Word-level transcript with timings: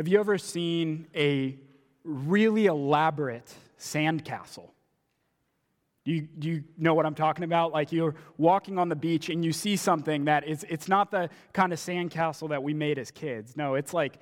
Have 0.00 0.08
you 0.08 0.18
ever 0.18 0.38
seen 0.38 1.08
a 1.14 1.58
really 2.04 2.64
elaborate 2.64 3.52
sandcastle? 3.78 4.70
Do 6.06 6.12
you, 6.12 6.22
do 6.22 6.48
you 6.48 6.64
know 6.78 6.94
what 6.94 7.04
I'm 7.04 7.14
talking 7.14 7.44
about? 7.44 7.72
Like 7.72 7.92
you're 7.92 8.14
walking 8.38 8.78
on 8.78 8.88
the 8.88 8.96
beach 8.96 9.28
and 9.28 9.44
you 9.44 9.52
see 9.52 9.76
something 9.76 10.24
that 10.24 10.48
is, 10.48 10.64
it's 10.70 10.88
not 10.88 11.10
the 11.10 11.28
kind 11.52 11.70
of 11.70 11.78
sandcastle 11.78 12.48
that 12.48 12.62
we 12.62 12.72
made 12.72 12.98
as 12.98 13.10
kids. 13.10 13.58
No, 13.58 13.74
it's 13.74 13.92
like 13.92 14.18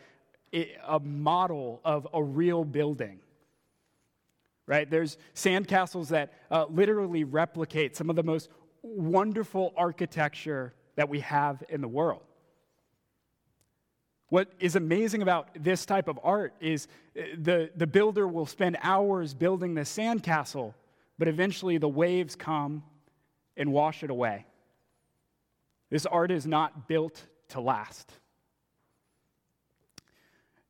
a 0.53 0.99
model 0.99 1.81
of 1.85 2.09
a 2.13 2.21
real 2.21 2.65
building. 2.65 3.21
Right? 4.67 4.91
There's 4.91 5.17
sandcastles 5.37 6.09
that 6.09 6.33
uh, 6.51 6.67
literally 6.69 7.23
replicate 7.23 7.97
some 7.97 8.11
of 8.11 8.17
the 8.17 8.25
most 8.25 8.51
wonderful 8.83 9.75
architecture 9.77 10.75
that 10.97 11.09
we 11.09 11.21
have 11.21 11.63
in 11.69 11.81
the 11.83 11.87
world. 11.87 12.23
What 14.29 14.53
is 14.61 14.77
amazing 14.77 15.23
about 15.23 15.49
this 15.55 15.87
type 15.87 16.09
of 16.09 16.21
art 16.23 16.53
is 16.61 16.87
uh, 17.19 17.23
the, 17.39 17.71
the 17.77 17.87
builder 17.87 18.29
will 18.29 18.47
spend 18.47 18.77
hours 18.83 19.33
building 19.33 19.75
the 19.75 19.83
sandcastle, 19.83 20.75
but 21.19 21.29
eventually 21.29 21.79
the 21.79 21.89
waves 21.89 22.37
come 22.37 22.83
and 23.57 23.73
wash 23.73 24.03
it 24.03 24.11
away. 24.11 24.45
This 25.91 26.05
art 26.05 26.31
is 26.31 26.47
not 26.47 26.89
built 26.89 27.23
to 27.49 27.61
last. 27.61 28.13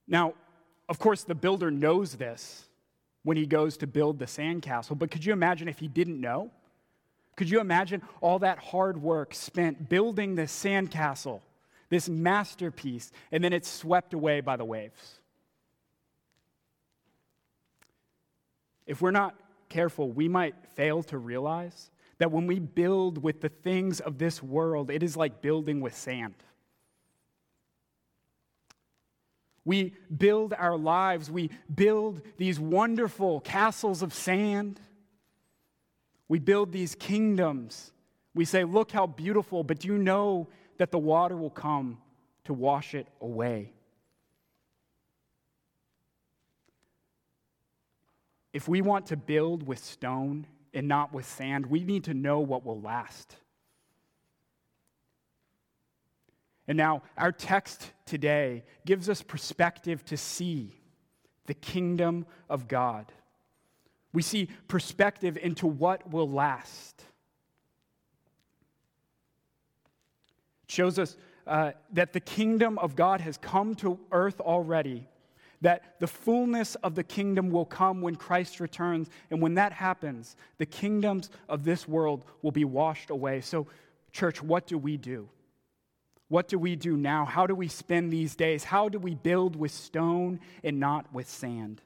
Now, 0.06 0.34
of 0.88 0.98
course, 0.98 1.24
the 1.24 1.34
builder 1.34 1.70
knows 1.70 2.14
this 2.14 2.68
when 3.24 3.36
he 3.36 3.44
goes 3.44 3.76
to 3.78 3.86
build 3.86 4.18
the 4.18 4.24
sandcastle, 4.24 4.96
but 4.98 5.10
could 5.10 5.24
you 5.24 5.32
imagine 5.32 5.68
if 5.68 5.80
he 5.80 5.88
didn't 5.88 6.20
know? 6.20 6.50
Could 7.36 7.50
you 7.50 7.60
imagine 7.60 8.02
all 8.20 8.38
that 8.38 8.58
hard 8.58 9.02
work 9.02 9.34
spent 9.34 9.88
building 9.88 10.34
this 10.34 10.52
sandcastle, 10.52 11.40
this 11.88 12.08
masterpiece, 12.08 13.10
and 13.32 13.42
then 13.42 13.52
it's 13.52 13.68
swept 13.68 14.14
away 14.14 14.40
by 14.40 14.56
the 14.56 14.64
waves? 14.64 15.20
If 18.86 19.02
we're 19.02 19.10
not 19.10 19.34
careful, 19.68 20.10
we 20.10 20.28
might 20.28 20.54
fail 20.74 21.02
to 21.04 21.18
realize 21.18 21.90
that 22.18 22.32
when 22.32 22.46
we 22.46 22.58
build 22.58 23.22
with 23.22 23.40
the 23.40 23.48
things 23.48 24.00
of 24.00 24.18
this 24.18 24.42
world, 24.42 24.90
it 24.90 25.02
is 25.02 25.16
like 25.16 25.40
building 25.40 25.80
with 25.80 25.96
sand. 25.96 26.34
We 29.64 29.92
build 30.16 30.54
our 30.54 30.78
lives, 30.78 31.30
we 31.30 31.50
build 31.72 32.22
these 32.38 32.58
wonderful 32.58 33.40
castles 33.40 34.02
of 34.02 34.14
sand. 34.14 34.80
We 36.26 36.38
build 36.38 36.72
these 36.72 36.94
kingdoms. 36.94 37.92
We 38.34 38.46
say, 38.46 38.64
Look 38.64 38.92
how 38.92 39.06
beautiful, 39.06 39.64
but 39.64 39.80
do 39.80 39.88
you 39.88 39.98
know 39.98 40.48
that 40.78 40.90
the 40.90 40.98
water 40.98 41.36
will 41.36 41.50
come 41.50 41.98
to 42.44 42.54
wash 42.54 42.94
it 42.94 43.06
away? 43.20 43.72
If 48.52 48.66
we 48.66 48.80
want 48.80 49.06
to 49.06 49.16
build 49.16 49.66
with 49.66 49.78
stone 49.78 50.46
and 50.72 50.88
not 50.88 51.12
with 51.12 51.26
sand, 51.26 51.66
we 51.66 51.84
need 51.84 52.04
to 52.04 52.14
know 52.14 52.40
what 52.40 52.64
will 52.64 52.80
last. 52.80 53.36
And 56.66 56.76
now, 56.76 57.02
our 57.16 57.32
text 57.32 57.92
today 58.04 58.64
gives 58.84 59.08
us 59.08 59.22
perspective 59.22 60.04
to 60.06 60.16
see 60.16 60.78
the 61.46 61.54
kingdom 61.54 62.26
of 62.50 62.68
God. 62.68 63.10
We 64.12 64.22
see 64.22 64.48
perspective 64.68 65.38
into 65.38 65.66
what 65.66 66.10
will 66.10 66.30
last. 66.30 67.02
Shows 70.68 70.98
us 70.98 71.16
uh, 71.46 71.72
that 71.92 72.12
the 72.12 72.20
kingdom 72.20 72.78
of 72.78 72.94
God 72.94 73.20
has 73.20 73.38
come 73.38 73.74
to 73.76 73.98
earth 74.12 74.40
already, 74.40 75.08
that 75.62 75.98
the 75.98 76.06
fullness 76.06 76.74
of 76.76 76.94
the 76.94 77.02
kingdom 77.02 77.50
will 77.50 77.64
come 77.64 78.00
when 78.00 78.16
Christ 78.16 78.60
returns. 78.60 79.08
And 79.30 79.40
when 79.40 79.54
that 79.54 79.72
happens, 79.72 80.36
the 80.58 80.66
kingdoms 80.66 81.30
of 81.48 81.64
this 81.64 81.88
world 81.88 82.24
will 82.42 82.52
be 82.52 82.64
washed 82.64 83.10
away. 83.10 83.40
So, 83.40 83.66
church, 84.12 84.42
what 84.42 84.66
do 84.66 84.78
we 84.78 84.96
do? 84.96 85.28
What 86.28 86.48
do 86.48 86.58
we 86.58 86.76
do 86.76 86.96
now? 86.96 87.24
How 87.24 87.46
do 87.46 87.54
we 87.54 87.68
spend 87.68 88.12
these 88.12 88.36
days? 88.36 88.64
How 88.64 88.90
do 88.90 88.98
we 88.98 89.14
build 89.14 89.56
with 89.56 89.72
stone 89.72 90.40
and 90.62 90.78
not 90.78 91.12
with 91.12 91.28
sand? 91.28 91.80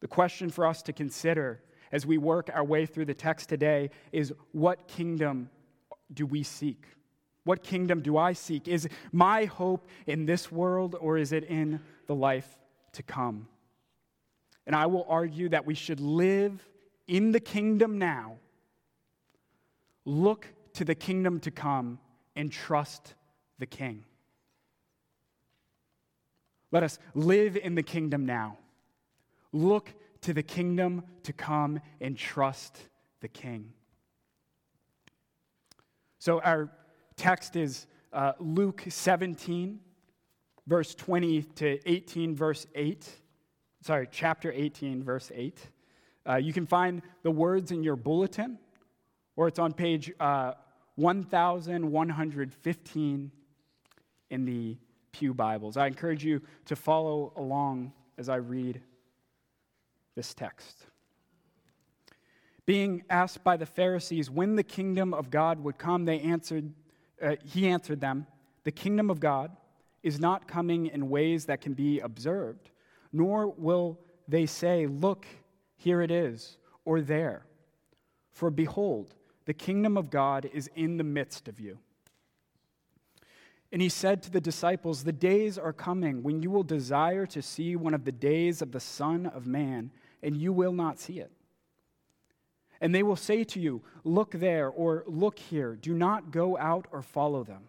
The 0.00 0.08
question 0.08 0.48
for 0.48 0.66
us 0.66 0.80
to 0.82 0.94
consider 0.94 1.60
as 1.92 2.06
we 2.06 2.16
work 2.16 2.48
our 2.52 2.64
way 2.64 2.86
through 2.86 3.04
the 3.04 3.14
text 3.14 3.50
today 3.50 3.90
is 4.12 4.32
what 4.52 4.88
kingdom 4.88 5.50
do 6.12 6.24
we 6.24 6.42
seek? 6.42 6.86
What 7.50 7.64
kingdom 7.64 8.00
do 8.00 8.16
I 8.16 8.32
seek? 8.32 8.68
Is 8.68 8.88
my 9.10 9.46
hope 9.46 9.88
in 10.06 10.24
this 10.24 10.52
world 10.52 10.94
or 11.00 11.18
is 11.18 11.32
it 11.32 11.42
in 11.42 11.80
the 12.06 12.14
life 12.14 12.46
to 12.92 13.02
come? 13.02 13.48
And 14.68 14.76
I 14.76 14.86
will 14.86 15.04
argue 15.08 15.48
that 15.48 15.66
we 15.66 15.74
should 15.74 15.98
live 15.98 16.64
in 17.08 17.32
the 17.32 17.40
kingdom 17.40 17.98
now, 17.98 18.36
look 20.04 20.46
to 20.74 20.84
the 20.84 20.94
kingdom 20.94 21.40
to 21.40 21.50
come, 21.50 21.98
and 22.36 22.52
trust 22.52 23.14
the 23.58 23.66
king. 23.66 24.04
Let 26.70 26.84
us 26.84 27.00
live 27.16 27.56
in 27.56 27.74
the 27.74 27.82
kingdom 27.82 28.26
now. 28.26 28.58
Look 29.50 29.92
to 30.20 30.32
the 30.32 30.44
kingdom 30.44 31.02
to 31.24 31.32
come 31.32 31.80
and 32.00 32.16
trust 32.16 32.78
the 33.20 33.28
king. 33.28 33.72
So, 36.20 36.40
our 36.42 36.70
text 37.20 37.54
is 37.54 37.86
uh, 38.14 38.32
Luke 38.38 38.82
17, 38.88 39.78
verse 40.66 40.94
20 40.94 41.42
to 41.42 41.78
18, 41.86 42.34
verse 42.34 42.66
8. 42.74 43.06
Sorry, 43.82 44.08
chapter 44.10 44.50
18, 44.50 45.04
verse 45.04 45.30
8. 45.34 45.60
Uh, 46.26 46.36
you 46.36 46.54
can 46.54 46.64
find 46.64 47.02
the 47.22 47.30
words 47.30 47.72
in 47.72 47.82
your 47.82 47.96
bulletin, 47.96 48.58
or 49.36 49.48
it's 49.48 49.58
on 49.58 49.74
page 49.74 50.10
uh, 50.18 50.54
1115 50.94 53.32
in 54.30 54.44
the 54.46 54.78
Pew 55.12 55.34
Bibles. 55.34 55.76
I 55.76 55.88
encourage 55.88 56.24
you 56.24 56.40
to 56.64 56.74
follow 56.74 57.34
along 57.36 57.92
as 58.16 58.30
I 58.30 58.36
read 58.36 58.80
this 60.14 60.32
text. 60.32 60.86
Being 62.64 63.02
asked 63.10 63.44
by 63.44 63.58
the 63.58 63.66
Pharisees 63.66 64.30
when 64.30 64.56
the 64.56 64.62
kingdom 64.62 65.12
of 65.12 65.28
God 65.28 65.62
would 65.64 65.76
come, 65.76 66.06
they 66.06 66.20
answered, 66.20 66.72
uh, 67.22 67.36
he 67.44 67.68
answered 67.68 68.00
them, 68.00 68.26
The 68.64 68.72
kingdom 68.72 69.10
of 69.10 69.20
God 69.20 69.56
is 70.02 70.18
not 70.18 70.48
coming 70.48 70.86
in 70.86 71.10
ways 71.10 71.46
that 71.46 71.60
can 71.60 71.74
be 71.74 72.00
observed, 72.00 72.70
nor 73.12 73.48
will 73.48 73.98
they 74.28 74.46
say, 74.46 74.86
Look, 74.86 75.26
here 75.76 76.00
it 76.02 76.10
is, 76.10 76.58
or 76.84 77.00
there. 77.00 77.46
For 78.32 78.50
behold, 78.50 79.14
the 79.44 79.54
kingdom 79.54 79.96
of 79.96 80.10
God 80.10 80.48
is 80.52 80.70
in 80.74 80.96
the 80.96 81.04
midst 81.04 81.48
of 81.48 81.60
you. 81.60 81.78
And 83.72 83.80
he 83.80 83.88
said 83.88 84.22
to 84.22 84.30
the 84.30 84.40
disciples, 84.40 85.04
The 85.04 85.12
days 85.12 85.58
are 85.58 85.72
coming 85.72 86.22
when 86.22 86.42
you 86.42 86.50
will 86.50 86.62
desire 86.62 87.26
to 87.26 87.42
see 87.42 87.76
one 87.76 87.94
of 87.94 88.04
the 88.04 88.12
days 88.12 88.62
of 88.62 88.72
the 88.72 88.80
Son 88.80 89.26
of 89.26 89.46
Man, 89.46 89.90
and 90.22 90.36
you 90.36 90.52
will 90.52 90.72
not 90.72 90.98
see 90.98 91.20
it. 91.20 91.30
And 92.80 92.94
they 92.94 93.02
will 93.02 93.16
say 93.16 93.44
to 93.44 93.60
you, 93.60 93.82
Look 94.04 94.32
there, 94.32 94.68
or 94.68 95.04
Look 95.06 95.38
here. 95.38 95.76
Do 95.76 95.94
not 95.94 96.30
go 96.30 96.56
out 96.56 96.86
or 96.90 97.02
follow 97.02 97.44
them. 97.44 97.68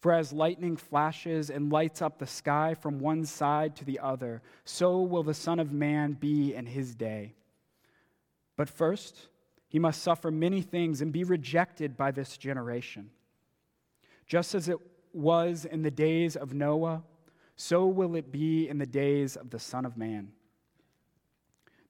For 0.00 0.12
as 0.12 0.32
lightning 0.32 0.76
flashes 0.76 1.48
and 1.48 1.72
lights 1.72 2.02
up 2.02 2.18
the 2.18 2.26
sky 2.26 2.74
from 2.74 2.98
one 2.98 3.24
side 3.24 3.76
to 3.76 3.84
the 3.84 4.00
other, 4.00 4.42
so 4.64 5.00
will 5.00 5.22
the 5.22 5.32
Son 5.32 5.60
of 5.60 5.72
Man 5.72 6.14
be 6.14 6.54
in 6.54 6.66
his 6.66 6.94
day. 6.94 7.34
But 8.56 8.68
first, 8.68 9.28
he 9.68 9.78
must 9.78 10.02
suffer 10.02 10.30
many 10.30 10.60
things 10.60 11.00
and 11.00 11.12
be 11.12 11.24
rejected 11.24 11.96
by 11.96 12.10
this 12.10 12.36
generation. 12.36 13.10
Just 14.26 14.54
as 14.54 14.68
it 14.68 14.78
was 15.12 15.64
in 15.64 15.82
the 15.82 15.90
days 15.90 16.36
of 16.36 16.52
Noah, 16.52 17.02
so 17.56 17.86
will 17.86 18.16
it 18.16 18.32
be 18.32 18.68
in 18.68 18.78
the 18.78 18.86
days 18.86 19.36
of 19.36 19.50
the 19.50 19.58
Son 19.58 19.84
of 19.84 19.96
Man. 19.96 20.32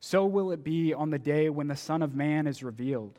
So 0.00 0.26
will 0.26 0.52
it 0.52 0.62
be 0.62 0.94
on 0.94 1.10
the 1.10 1.18
day 1.18 1.50
when 1.50 1.68
the 1.68 1.76
Son 1.76 2.02
of 2.02 2.14
Man 2.14 2.46
is 2.46 2.62
revealed. 2.62 3.18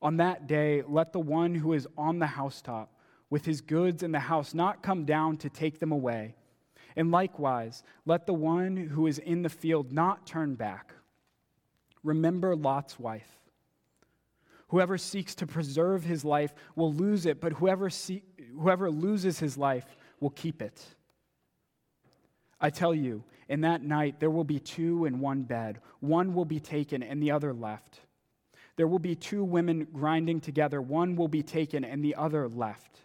On 0.00 0.16
that 0.18 0.46
day, 0.46 0.82
let 0.86 1.12
the 1.12 1.20
one 1.20 1.54
who 1.54 1.72
is 1.72 1.86
on 1.96 2.18
the 2.18 2.26
housetop 2.26 2.92
with 3.28 3.44
his 3.44 3.60
goods 3.60 4.02
in 4.02 4.12
the 4.12 4.20
house 4.20 4.54
not 4.54 4.82
come 4.82 5.04
down 5.04 5.36
to 5.38 5.50
take 5.50 5.78
them 5.78 5.92
away. 5.92 6.34
And 6.96 7.10
likewise, 7.10 7.82
let 8.06 8.26
the 8.26 8.34
one 8.34 8.76
who 8.76 9.06
is 9.06 9.18
in 9.18 9.42
the 9.42 9.48
field 9.48 9.92
not 9.92 10.26
turn 10.26 10.54
back. 10.54 10.92
Remember 12.02 12.54
Lot's 12.56 12.98
wife. 12.98 13.28
Whoever 14.68 14.96
seeks 14.98 15.34
to 15.36 15.46
preserve 15.46 16.04
his 16.04 16.24
life 16.24 16.54
will 16.74 16.92
lose 16.92 17.26
it, 17.26 17.40
but 17.40 17.52
whoever, 17.52 17.90
see, 17.90 18.22
whoever 18.58 18.90
loses 18.90 19.38
his 19.38 19.56
life 19.56 19.96
will 20.20 20.30
keep 20.30 20.62
it. 20.62 20.82
I 22.60 22.70
tell 22.70 22.94
you, 22.94 23.24
in 23.48 23.60
that 23.62 23.82
night 23.82 24.20
there 24.20 24.30
will 24.30 24.44
be 24.44 24.58
two 24.58 25.04
in 25.04 25.20
one 25.20 25.42
bed. 25.42 25.80
One 26.00 26.34
will 26.34 26.44
be 26.44 26.60
taken 26.60 27.02
and 27.02 27.22
the 27.22 27.30
other 27.30 27.52
left. 27.52 28.00
There 28.76 28.86
will 28.86 28.98
be 28.98 29.14
two 29.14 29.42
women 29.42 29.86
grinding 29.92 30.40
together. 30.40 30.80
One 30.80 31.16
will 31.16 31.28
be 31.28 31.42
taken 31.42 31.84
and 31.84 32.04
the 32.04 32.14
other 32.14 32.48
left. 32.48 33.00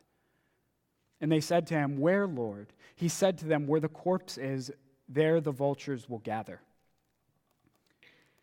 And 1.22 1.32
they 1.32 1.40
said 1.40 1.68
to 1.68 1.76
him, 1.76 1.98
Where, 1.98 2.28
Lord? 2.28 2.74
He 2.96 3.08
said 3.08 3.38
to 3.40 3.46
them, 3.46 3.68
Where 3.68 3.80
the 3.80 3.88
corpse 3.88 4.38
is, 4.38 4.72
there 5.08 5.40
the 5.40 5.52
vultures 5.52 6.10
will 6.10 6.20
gather. 6.20 6.62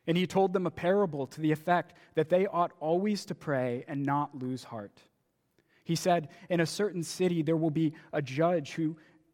And 0.07 0.17
he 0.17 0.27
told 0.27 0.55
them 0.55 0.67
a 0.67 0.71
parable 0.71 1.27
to 1.27 1.41
the 1.41 1.53
effect 1.53 1.95
that 2.15 2.31
they 2.31 2.47
ought 2.47 2.73
always 2.81 3.27
to 3.27 3.35
pray 3.35 3.85
and 3.89 4.07
not 4.07 4.39
lose 4.39 4.65
heart. 4.65 5.03
He 5.85 5.97
said, 5.97 6.29
In 6.49 6.61
a 6.61 6.67
certain 6.67 7.03
city 7.03 7.43
there 7.43 7.57
will 7.57 7.71
be 7.71 7.95
a 8.13 8.23
judge 8.23 8.73
who, 8.73 8.97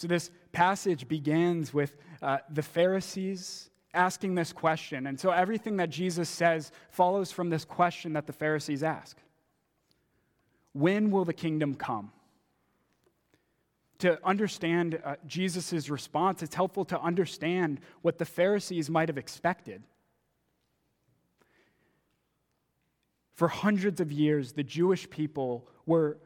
So, 0.00 0.08
this 0.08 0.30
passage 0.52 1.08
begins 1.08 1.74
with 1.74 1.94
uh, 2.22 2.38
the 2.48 2.62
Pharisees 2.62 3.68
asking 3.92 4.34
this 4.34 4.50
question. 4.50 5.06
And 5.06 5.20
so, 5.20 5.30
everything 5.30 5.76
that 5.76 5.90
Jesus 5.90 6.30
says 6.30 6.72
follows 6.88 7.32
from 7.32 7.50
this 7.50 7.66
question 7.66 8.14
that 8.14 8.26
the 8.26 8.32
Pharisees 8.32 8.82
ask 8.82 9.18
When 10.72 11.10
will 11.10 11.26
the 11.26 11.34
kingdom 11.34 11.74
come? 11.74 12.12
to 13.98 14.18
understand 14.26 14.98
uh, 15.04 15.16
Jesus' 15.26 15.90
response, 15.90 16.42
it's 16.42 16.54
helpful 16.54 16.86
to 16.86 16.98
understand 16.98 17.78
what 18.00 18.16
the 18.16 18.24
Pharisees 18.24 18.88
might 18.88 19.10
have 19.10 19.18
expected. 19.18 19.82
For 23.34 23.48
hundreds 23.48 24.00
of 24.00 24.10
years, 24.10 24.52
the 24.52 24.62
Jewish 24.62 25.10
people 25.10 25.68
were 25.84 26.16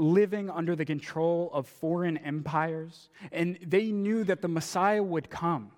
living 0.00 0.50
under 0.50 0.74
the 0.74 0.84
control 0.84 1.50
of 1.52 1.68
foreign 1.68 2.16
empires, 2.18 3.10
and 3.30 3.58
they 3.64 3.92
knew 3.92 4.24
that 4.24 4.42
the 4.42 4.48
Messiah 4.48 5.02
would 5.02 5.30
come. 5.30 5.70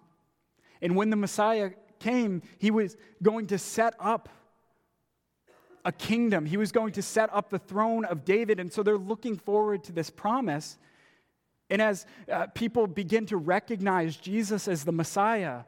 And 0.81 0.97
when 0.97 1.11
the 1.11 1.17
Messiah 1.17 1.71
came, 1.99 2.43
he 2.59 2.71
was 2.71 2.97
going 3.23 3.49
to 3.49 3.59
set 3.59 3.95
up 4.01 4.29
a 5.85 5.93
kingdom, 5.93 6.47
he 6.47 6.57
was 6.57 6.71
going 6.71 6.93
to 6.93 7.03
set 7.03 7.29
up 7.33 7.51
the 7.51 7.59
throne 7.59 8.05
of 8.05 8.25
David. 8.25 8.61
And 8.61 8.73
so 8.73 8.85
they're 8.85 8.97
looking 8.97 9.37
forward 9.37 9.83
to 9.85 9.93
this 9.93 10.11
promise. 10.11 10.79
And 11.71 11.83
as 11.83 12.07
uh, 12.31 12.47
people 12.49 12.87
begin 12.87 13.27
to 13.27 13.37
recognize 13.37 14.17
Jesus 14.17 14.69
as 14.69 14.85
the 14.85 14.93
Messiah, 14.93 15.63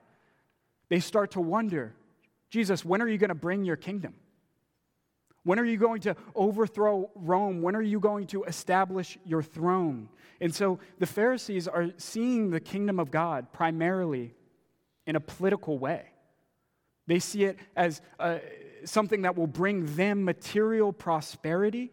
they 0.89 1.01
start 1.01 1.33
to 1.33 1.41
wonder 1.41 1.95
Jesus, 2.49 2.85
when 2.85 3.03
are 3.03 3.09
you 3.09 3.19
going 3.19 3.31
to 3.31 3.35
bring 3.35 3.65
your 3.65 3.75
kingdom? 3.75 4.15
When 5.45 5.59
are 5.59 5.65
you 5.65 5.77
going 5.77 6.01
to 6.03 6.17
overthrow 6.35 7.11
Rome? 7.15 7.63
When 7.63 7.77
are 7.77 7.83
you 7.83 8.01
going 8.01 8.27
to 8.29 8.45
establish 8.45 9.19
your 9.25 9.43
throne? 9.43 10.09
And 10.41 10.55
so 10.55 10.79
the 10.99 11.07
Pharisees 11.07 11.69
are 11.69 11.91
seeing 11.97 12.51
the 12.51 12.61
kingdom 12.61 12.99
of 12.99 13.11
God 13.11 13.53
primarily 13.53 14.35
in 15.07 15.17
a 15.17 15.21
political 15.21 15.79
way. 15.79 16.07
They 17.07 17.19
see 17.19 17.45
it 17.45 17.59
as 17.77 18.01
uh, 18.19 18.39
something 18.85 19.23
that 19.23 19.37
will 19.37 19.47
bring 19.47 19.95
them 19.97 20.25
material 20.25 20.93
prosperity 20.93 21.93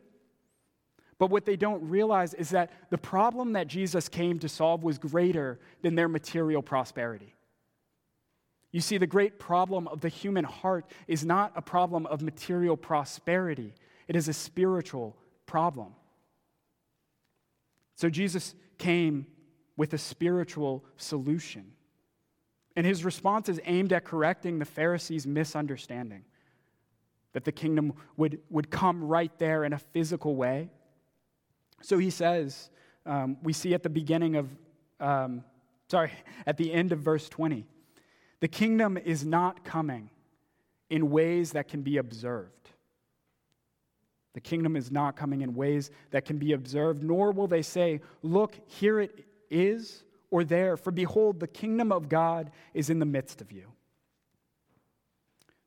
but 1.21 1.29
what 1.29 1.45
they 1.45 1.55
don't 1.55 1.87
realize 1.87 2.33
is 2.33 2.49
that 2.49 2.71
the 2.89 2.97
problem 2.97 3.53
that 3.53 3.67
Jesus 3.67 4.09
came 4.09 4.39
to 4.39 4.49
solve 4.49 4.83
was 4.83 4.97
greater 4.97 5.59
than 5.83 5.93
their 5.93 6.07
material 6.07 6.63
prosperity. 6.63 7.35
You 8.71 8.81
see, 8.81 8.97
the 8.97 9.07
great 9.07 9.39
problem 9.39 9.87
of 9.87 10.01
the 10.01 10.09
human 10.09 10.45
heart 10.45 10.85
is 11.07 11.25
not 11.25 11.51
a 11.55 11.61
problem 11.61 12.05
of 12.05 12.21
material 12.21 12.77
prosperity, 12.77 13.73
it 14.07 14.15
is 14.15 14.27
a 14.27 14.33
spiritual 14.33 15.15
problem. 15.45 15.93
So 17.95 18.09
Jesus 18.09 18.55
came 18.77 19.27
with 19.77 19.93
a 19.93 19.97
spiritual 19.97 20.83
solution. 20.97 21.73
And 22.75 22.85
his 22.85 23.03
response 23.03 23.49
is 23.49 23.59
aimed 23.65 23.91
at 23.93 24.05
correcting 24.05 24.57
the 24.57 24.65
Pharisees' 24.65 25.27
misunderstanding 25.27 26.23
that 27.33 27.43
the 27.43 27.51
kingdom 27.51 27.93
would, 28.17 28.39
would 28.49 28.71
come 28.71 29.03
right 29.03 29.31
there 29.37 29.65
in 29.65 29.73
a 29.73 29.77
physical 29.77 30.35
way 30.35 30.69
so 31.81 31.97
he 31.97 32.09
says, 32.09 32.69
um, 33.05 33.37
we 33.43 33.53
see 33.53 33.73
at 33.73 33.83
the 33.83 33.89
beginning 33.89 34.35
of, 34.35 34.49
um, 34.99 35.43
sorry, 35.89 36.11
at 36.45 36.57
the 36.57 36.71
end 36.71 36.91
of 36.91 36.99
verse 36.99 37.27
20, 37.29 37.65
the 38.41 38.47
kingdom 38.47 38.97
is 38.97 39.25
not 39.25 39.63
coming 39.63 40.09
in 40.89 41.09
ways 41.09 41.53
that 41.53 41.69
can 41.69 41.81
be 41.81 41.97
observed. 41.97 42.69
The 44.33 44.41
kingdom 44.41 44.75
is 44.75 44.91
not 44.91 45.15
coming 45.15 45.41
in 45.41 45.55
ways 45.55 45.91
that 46.11 46.25
can 46.25 46.37
be 46.37 46.53
observed, 46.53 47.03
nor 47.03 47.31
will 47.31 47.47
they 47.47 47.61
say, 47.61 48.01
Look, 48.21 48.55
here 48.67 48.99
it 48.99 49.25
is, 49.49 50.03
or 50.29 50.43
there, 50.43 50.77
for 50.77 50.91
behold, 50.91 51.39
the 51.39 51.47
kingdom 51.47 51.91
of 51.91 52.09
God 52.09 52.51
is 52.73 52.89
in 52.89 52.99
the 52.99 53.05
midst 53.05 53.41
of 53.41 53.51
you. 53.51 53.71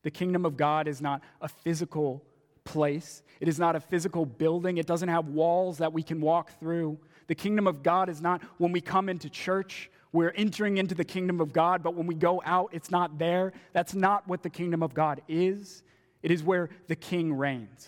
The 0.03 0.11
kingdom 0.11 0.45
of 0.45 0.57
God 0.57 0.87
is 0.87 1.01
not 1.01 1.21
a 1.41 1.47
physical 1.47 2.23
place. 2.63 3.23
It 3.39 3.47
is 3.47 3.59
not 3.59 3.75
a 3.75 3.79
physical 3.79 4.25
building. 4.25 4.77
It 4.77 4.87
doesn't 4.87 5.09
have 5.09 5.29
walls 5.29 5.77
that 5.77 5.93
we 5.93 6.03
can 6.03 6.19
walk 6.19 6.59
through. 6.59 6.99
The 7.27 7.35
kingdom 7.35 7.67
of 7.67 7.81
God 7.81 8.09
is 8.09 8.21
not 8.21 8.41
when 8.57 8.71
we 8.71 8.81
come 8.81 9.09
into 9.09 9.29
church, 9.29 9.89
we're 10.15 10.33
entering 10.35 10.77
into 10.77 10.95
the 10.95 11.03
kingdom 11.03 11.41
of 11.41 11.53
God, 11.53 11.83
but 11.83 11.93
when 11.93 12.07
we 12.07 12.15
go 12.15 12.41
out, 12.45 12.69
it's 12.71 12.89
not 12.89 13.19
there. 13.19 13.53
That's 13.73 13.93
not 13.93 14.27
what 14.27 14.41
the 14.41 14.49
kingdom 14.49 14.81
of 14.81 14.93
God 14.93 15.21
is. 15.27 15.83
It 16.23 16.31
is 16.31 16.41
where 16.41 16.69
the 16.87 16.95
king 16.95 17.33
reigns. 17.33 17.87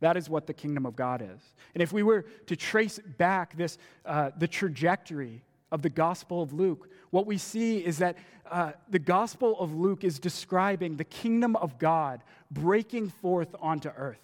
That 0.00 0.16
is 0.16 0.28
what 0.28 0.46
the 0.46 0.52
kingdom 0.52 0.84
of 0.84 0.94
God 0.94 1.22
is. 1.22 1.40
And 1.74 1.82
if 1.82 1.92
we 1.92 2.02
were 2.02 2.26
to 2.46 2.56
trace 2.56 2.98
back 3.18 3.56
this, 3.56 3.78
uh, 4.04 4.30
the 4.36 4.48
trajectory 4.48 5.42
of 5.70 5.82
the 5.82 5.88
Gospel 5.88 6.42
of 6.42 6.52
Luke, 6.52 6.90
what 7.10 7.26
we 7.26 7.38
see 7.38 7.78
is 7.78 7.98
that 7.98 8.16
uh, 8.50 8.72
the 8.90 8.98
Gospel 8.98 9.58
of 9.58 9.74
Luke 9.74 10.04
is 10.04 10.18
describing 10.18 10.96
the 10.96 11.04
kingdom 11.04 11.56
of 11.56 11.78
God 11.78 12.22
breaking 12.50 13.08
forth 13.08 13.54
onto 13.60 13.88
earth 13.96 14.20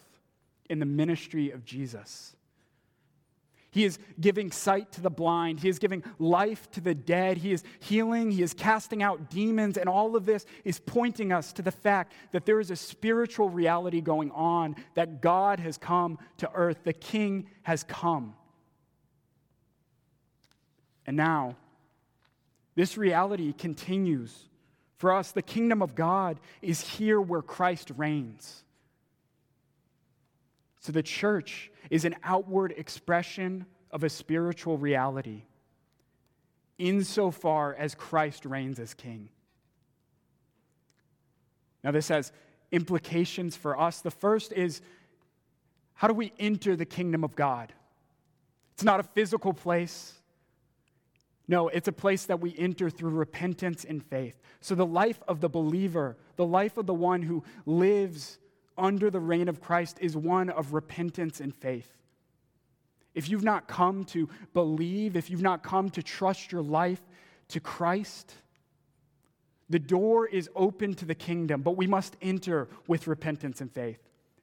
in 0.69 0.79
the 0.81 0.87
ministry 0.87 1.51
of 1.51 1.65
Jesus. 1.65 2.37
He 3.71 3.85
is 3.85 3.99
giving 4.19 4.51
sight 4.51 4.93
to 4.93 5.03
the 5.03 5.11
blind. 5.11 5.61
He 5.61 5.69
is 5.69 5.79
giving 5.79 6.03
life 6.19 6.71
to 6.71 6.81
the 6.81 6.95
dead. 6.95 7.37
He 7.37 7.53
is 7.53 7.63
healing. 7.81 8.31
He 8.31 8.43
is 8.43 8.55
casting 8.55 9.03
out 9.03 9.31
demons. 9.31 9.77
And 9.77 9.89
all 9.89 10.17
of 10.17 10.25
this 10.25 10.47
is 10.65 10.81
pointing 10.81 11.33
us 11.33 11.53
to 11.55 11.63
the 11.63 11.71
fact 11.71 12.15
that 12.33 12.47
there 12.47 12.61
is 12.61 12.71
a 12.71 12.77
spiritual 12.77 13.51
reality 13.51 14.01
going 14.01 14.31
on, 14.31 14.75
that 14.95 15.21
God 15.21 15.61
has 15.61 15.77
come 15.77 16.19
to 16.39 16.51
earth. 16.55 16.79
The 16.85 16.95
King 16.95 17.49
has 17.63 17.85
come. 17.85 18.35
And 21.07 21.17
now, 21.17 21.57
this 22.75 22.97
reality 22.97 23.53
continues. 23.53 24.49
For 24.97 25.13
us, 25.13 25.31
the 25.33 25.43
kingdom 25.43 25.83
of 25.83 25.95
God 25.95 26.41
is 26.63 26.81
here 26.81 27.21
where 27.21 27.43
Christ 27.43 27.93
reigns. 27.97 28.65
So 30.81 30.93
the 30.93 31.03
church 31.03 31.71
is 31.91 32.05
an 32.05 32.17
outward 32.23 32.75
expression 32.77 33.67
of 33.91 34.05
a 34.05 34.09
spiritual 34.09 34.79
reality. 34.79 35.43
insofar 36.79 37.75
as 37.75 37.97
Christ 37.97 38.47
reigns 38.47 38.79
as 38.79 38.95
king. 38.95 39.31
Now, 41.83 41.91
this 41.91 42.07
has 42.09 42.31
implications 42.71 43.57
for 43.57 43.79
us. 43.79 44.01
The 44.01 44.13
first 44.13 44.53
is 44.53 44.81
how 45.95 46.07
do 46.07 46.15
we 46.15 46.33
enter 46.39 46.77
the 46.77 46.85
kingdom 46.85 47.25
of 47.25 47.35
God? 47.35 47.73
It's 48.75 48.85
not 48.85 49.01
a 49.01 49.03
physical 49.03 49.53
place. 49.53 50.15
No, 51.49 51.67
it's 51.67 51.89
a 51.89 51.93
place 51.93 52.27
that 52.27 52.39
we 52.39 52.55
enter 52.57 52.91
through 52.91 53.11
repentance 53.11 53.85
and 53.85 54.05
faith. 54.05 54.41
So, 54.61 54.77
the 54.77 54.87
life 54.87 55.21
of 55.27 55.41
the 55.41 55.49
believer, 55.49 56.17
the 56.37 56.47
life 56.47 56.77
of 56.77 56.87
the 56.87 56.95
one 56.95 57.23
who 57.23 57.43
lives 57.67 58.39
under 58.79 59.11
the 59.11 59.21
reign 59.21 59.49
of 59.49 59.61
Christ, 59.61 59.99
is 60.01 60.17
one 60.17 60.49
of 60.51 60.73
repentance 60.73 61.41
and 61.41 61.55
faith. 61.55 61.91
If 63.15 63.29
you've 63.29 63.45
not 63.45 63.67
come 63.67 64.05
to 64.07 64.29
believe, 64.55 65.17
if 65.17 65.29
you've 65.29 65.43
not 65.43 65.63
come 65.63 65.91
to 65.91 66.03
trust 66.03 66.53
your 66.53 66.63
life 66.63 67.01
to 67.49 67.61
Christ, 67.61 68.33
the 69.69 69.79
door 69.79 70.27
is 70.27 70.49
open 70.55 70.95
to 70.95 71.05
the 71.05 71.15
kingdom, 71.15 71.63
but 71.63 71.77
we 71.77 71.87
must 71.87 72.17
enter 72.23 72.69
with 72.87 73.07
repentance 73.07 73.61
and 73.61 73.73
faith. 73.73 73.99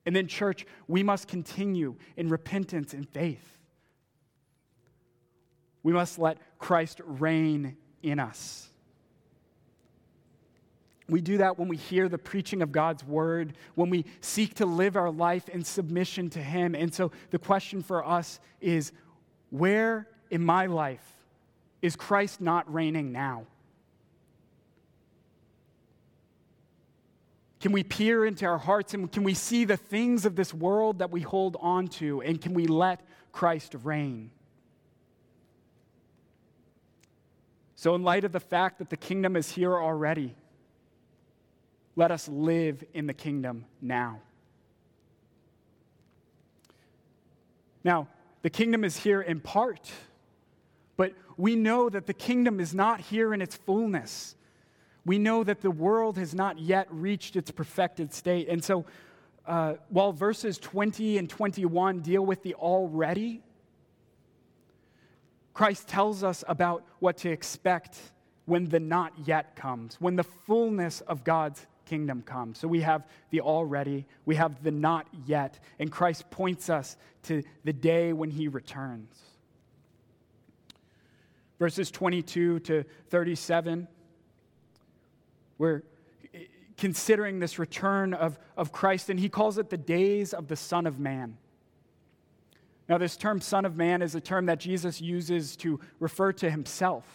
And 0.06 0.16
then, 0.16 0.28
church, 0.28 0.66
we 0.88 1.02
must 1.02 1.28
continue 1.28 1.96
in 2.16 2.30
repentance 2.30 2.94
and 2.94 3.10
faith. 3.10 3.58
We 5.82 5.94
must 5.94 6.20
let 6.20 6.38
Christ 6.60 7.02
reign 7.06 7.78
in 8.04 8.20
us. 8.20 8.70
We 11.08 11.22
do 11.22 11.38
that 11.38 11.60
when 11.60 11.68
we 11.68 11.78
hear 11.78 12.10
the 12.10 12.18
preaching 12.18 12.62
of 12.62 12.72
God's 12.72 13.04
word, 13.04 13.54
when 13.76 13.90
we 13.90 14.06
seek 14.22 14.56
to 14.56 14.66
live 14.66 14.96
our 14.96 15.12
life 15.12 15.50
in 15.50 15.64
submission 15.64 16.30
to 16.32 16.42
Him. 16.42 16.74
And 16.74 16.94
so 16.94 17.12
the 17.30 17.38
question 17.38 17.84
for 17.84 18.06
us 18.06 18.40
is 18.60 18.92
where 19.52 20.08
in 20.32 20.44
my 20.44 20.66
life 20.66 21.06
is 21.82 21.96
Christ 21.96 22.42
not 22.42 22.72
reigning 22.74 23.12
now? 23.12 23.46
Can 27.62 27.72
we 27.72 27.84
peer 27.84 28.26
into 28.26 28.46
our 28.46 28.58
hearts 28.58 28.94
and 28.94 29.12
can 29.12 29.24
we 29.24 29.34
see 29.34 29.66
the 29.66 29.78
things 29.78 30.26
of 30.26 30.36
this 30.36 30.54
world 30.54 31.00
that 31.00 31.12
we 31.12 31.22
hold 31.22 31.58
on 31.60 31.88
to 31.88 32.22
and 32.22 32.40
can 32.42 32.54
we 32.54 32.68
let 32.68 33.02
Christ 33.32 33.76
reign? 33.84 34.32
So, 37.76 37.94
in 37.94 38.04
light 38.04 38.24
of 38.24 38.32
the 38.32 38.40
fact 38.40 38.80
that 38.80 38.90
the 38.90 38.98
kingdom 38.98 39.36
is 39.36 39.52
here 39.52 39.76
already, 39.76 40.36
let 41.96 42.12
us 42.12 42.28
live 42.28 42.84
in 42.94 43.08
the 43.08 43.14
kingdom 43.14 43.66
now. 43.82 44.20
Now, 47.84 48.08
the 48.42 48.50
kingdom 48.50 48.84
is 48.84 48.98
here 48.98 49.22
in 49.22 49.40
part, 49.40 49.92
but 50.98 51.14
we 51.38 51.56
know 51.56 51.90
that 51.90 52.06
the 52.06 52.14
kingdom 52.14 52.60
is 52.60 52.74
not 52.74 53.00
here 53.00 53.34
in 53.34 53.42
its 53.42 53.56
fullness 53.56 54.36
we 55.06 55.20
know 55.20 55.44
that 55.44 55.62
the 55.62 55.72
world 55.72 56.18
has 56.18 56.34
not 56.34 56.58
yet 56.58 56.88
reached 56.90 57.36
its 57.36 57.52
perfected 57.52 58.12
state. 58.12 58.50
And 58.50 58.64
so, 58.64 58.86
uh, 59.46 59.76
while 59.90 60.12
verses 60.12 60.58
20 60.58 61.20
and 61.20 61.30
21 61.30 62.00
deal 62.00 62.26
with 62.26 62.42
the 62.42 62.56
already, 62.56 63.44
Christ 65.54 65.88
tells 65.88 66.24
us 66.24 66.44
about 66.48 66.84
what 67.00 67.18
to 67.18 67.30
expect 67.30 67.98
when 68.46 68.66
the 68.66 68.80
not 68.80 69.14
yet 69.26 69.56
comes, 69.56 69.96
when 70.02 70.16
the 70.16 70.24
fullness 70.24 71.02
of 71.02 71.24
God's 71.24 71.66
kingdom 71.86 72.22
come. 72.22 72.56
So 72.56 72.68
we 72.68 72.82
have 72.82 73.08
the 73.30 73.42
already, 73.42 74.06
we 74.26 74.36
have 74.36 74.64
the 74.64 74.72
not 74.72 75.08
yet, 75.26 75.60
and 75.80 75.92
Christ 75.92 76.30
points 76.30 76.70
us 76.70 76.98
to 77.24 77.44
the 77.64 77.74
day 77.74 78.14
when 78.14 78.32
he 78.32 78.48
returns. 78.48 79.22
Verses 81.60 81.90
22 81.90 82.60
to 82.60 82.84
37 83.10 83.88
we're 85.58 85.84
considering 86.78 87.40
this 87.40 87.58
return 87.58 88.14
of, 88.14 88.38
of 88.58 88.72
Christ, 88.72 89.10
and 89.10 89.20
he 89.20 89.30
calls 89.30 89.58
it 89.58 89.70
the 89.70 89.78
days 89.78 90.34
of 90.34 90.48
the 90.48 90.56
Son 90.56 90.86
of 90.86 91.00
Man. 91.00 91.38
Now, 92.88 92.98
this 92.98 93.18
term, 93.18 93.42
Son 93.42 93.66
of 93.66 93.76
Man, 93.76 94.02
is 94.02 94.14
a 94.16 94.22
term 94.22 94.46
that 94.48 94.60
Jesus 94.60 95.02
uses 95.02 95.56
to 95.58 95.80
refer 96.00 96.34
to 96.34 96.52
himself. 96.52 97.06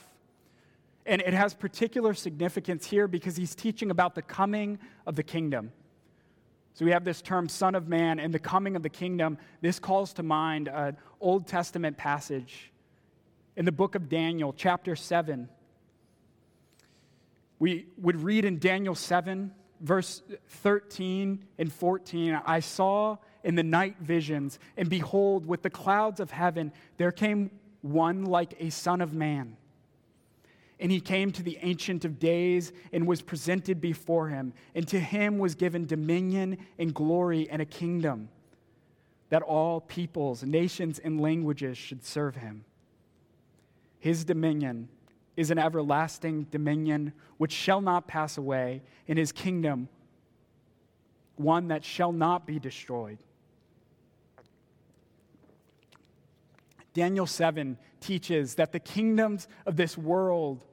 And 1.11 1.21
it 1.21 1.35
has 1.35 1.53
particular 1.53 2.15
significance 2.15 2.87
here 2.87 3.07
because 3.07 3.37
he's 3.37 3.55
teaching 3.55 3.91
about 3.91 4.15
the 4.15 4.23
coming 4.23 4.79
of 5.07 5.17
the 5.17 5.23
kingdom. 5.23 5.73
So 6.73 6.87
we 6.87 6.93
have 6.93 7.05
this 7.05 7.21
term, 7.21 7.49
Son 7.49 7.75
of 7.75 7.89
Man, 7.89 8.19
and 8.19 8.33
the 8.33 8.39
coming 8.39 8.77
of 8.77 8.83
the 8.83 8.89
kingdom. 8.89 9.37
This 9.61 9.79
calls 9.79 10.15
to 10.15 10.23
mind 10.23 10.69
an 10.69 10.97
Old 11.21 11.47
Testament 11.47 11.99
passage 11.99 12.73
in 13.57 13.67
the 13.67 13.73
book 13.73 13.95
of 13.95 14.09
Daniel, 14.09 14.55
chapter 14.57 14.97
7 14.97 15.51
we 17.61 17.87
would 17.99 18.25
read 18.25 18.45
in 18.45 18.59
Daniel 18.59 18.97
7, 18.97 19.53
verse 19.81 20.23
13 20.49 21.45
and 21.59 21.73
14 21.73 22.41
I 22.45 22.61
saw 22.61 23.19
in 23.45 23.55
the 23.55 23.63
night 23.63 23.97
visions, 24.01 24.59
and 24.77 24.89
behold, 24.89 25.47
with 25.47 25.63
the 25.63 25.71
clouds 25.71 26.21
of 26.21 26.31
heaven, 26.31 26.73
there 26.97 27.13
came 27.13 27.51
one 27.83 28.25
like 28.25 28.55
a 28.59 28.71
son 28.71 29.01
of 29.01 29.15
man. 29.15 29.57
And 30.81 30.91
he 30.91 31.01
came 31.01 31.31
to 31.33 31.43
the 31.43 31.59
Ancient 31.61 32.05
of 32.07 32.19
Days 32.19 32.73
and 32.93 33.07
was 33.07 33.21
presented 33.21 33.81
before 33.81 34.29
him. 34.29 34.55
And 34.75 34.89
to 34.89 34.99
him 34.99 35.39
was 35.39 35.55
given 35.55 35.87
dominion 35.87 36.57
and 36.79 36.95
glory 36.95 37.49
and 37.51 37.61
a 37.61 37.67
kingdom 37.67 38.31
that 39.29 39.43
all 39.43 39.81
peoples, 39.81 40.43
nations, 40.43 40.99
and 40.99 41.21
languages 41.21 41.79
should 41.79 42.05
serve 42.05 42.35
him. 42.37 42.65
His 44.01 44.25
dominion 44.25 44.89
is 45.37 45.51
an 45.51 45.59
everlasting 45.59 46.45
dominion 46.45 47.13
which 47.37 47.53
shall 47.53 47.81
not 47.81 48.09
pass 48.09 48.37
away, 48.39 48.83
in 49.07 49.17
his 49.17 49.33
kingdom, 49.33 49.89
one 51.37 51.69
that 51.69 51.85
shall 51.85 52.13
not 52.13 52.47
be 52.47 52.59
destroyed. 52.59 53.19
Daniel 56.93 57.27
7 57.27 57.79
teaches 58.01 58.57
that 58.57 58.73
the 58.73 58.81
kingdoms 58.81 59.47
of 59.65 59.77
this 59.77 59.97
world 59.97 60.65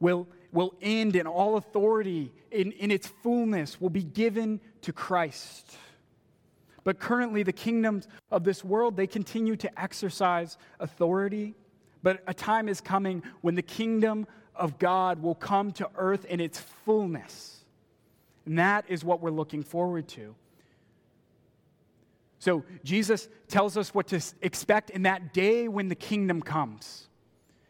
will, 0.00 0.28
will 0.52 0.74
end 0.82 1.16
and 1.16 1.26
all 1.28 1.56
authority 1.56 2.32
in, 2.50 2.72
in 2.72 2.90
its 2.90 3.06
fullness 3.06 3.80
will 3.80 3.90
be 3.90 4.02
given 4.02 4.60
to 4.82 4.92
Christ. 4.92 5.76
But 6.84 6.98
currently, 6.98 7.42
the 7.42 7.52
kingdoms 7.52 8.08
of 8.30 8.44
this 8.44 8.62
world, 8.62 8.96
they 8.96 9.06
continue 9.06 9.56
to 9.56 9.80
exercise 9.80 10.58
authority 10.78 11.54
but 12.04 12.22
a 12.26 12.34
time 12.34 12.68
is 12.68 12.82
coming 12.82 13.22
when 13.40 13.54
the 13.54 13.62
kingdom 13.62 14.26
of 14.54 14.78
God 14.78 15.22
will 15.22 15.34
come 15.34 15.72
to 15.72 15.88
earth 15.96 16.26
in 16.26 16.38
its 16.38 16.60
fullness. 16.84 17.64
And 18.44 18.58
that 18.58 18.84
is 18.88 19.02
what 19.02 19.22
we're 19.22 19.30
looking 19.30 19.62
forward 19.62 20.06
to. 20.08 20.34
So 22.38 22.62
Jesus 22.84 23.26
tells 23.48 23.78
us 23.78 23.94
what 23.94 24.08
to 24.08 24.22
expect 24.42 24.90
in 24.90 25.04
that 25.04 25.32
day 25.32 25.66
when 25.66 25.88
the 25.88 25.94
kingdom 25.94 26.42
comes. 26.42 27.08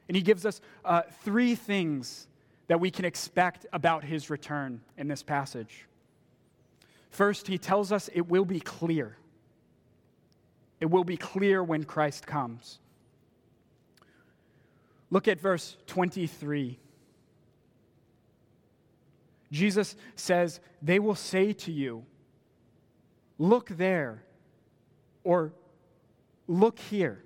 And 0.08 0.16
he 0.16 0.22
gives 0.22 0.44
us 0.44 0.60
uh, 0.84 1.02
three 1.22 1.54
things 1.54 2.26
that 2.66 2.80
we 2.80 2.90
can 2.90 3.04
expect 3.04 3.66
about 3.72 4.04
his 4.04 4.30
return 4.30 4.80
in 4.96 5.08
this 5.08 5.22
passage. 5.22 5.86
First, 7.10 7.46
he 7.46 7.58
tells 7.58 7.92
us 7.92 8.10
it 8.12 8.28
will 8.28 8.44
be 8.44 8.60
clear. 8.60 9.16
It 10.80 10.86
will 10.86 11.04
be 11.04 11.16
clear 11.16 11.62
when 11.62 11.84
Christ 11.84 12.26
comes. 12.26 12.78
Look 15.10 15.28
at 15.28 15.40
verse 15.40 15.76
23. 15.86 16.78
Jesus 19.52 19.94
says, 20.16 20.60
They 20.82 20.98
will 20.98 21.14
say 21.14 21.52
to 21.52 21.72
you, 21.72 22.04
Look 23.38 23.68
there, 23.68 24.22
or 25.22 25.52
look 26.46 26.78
here. 26.78 27.22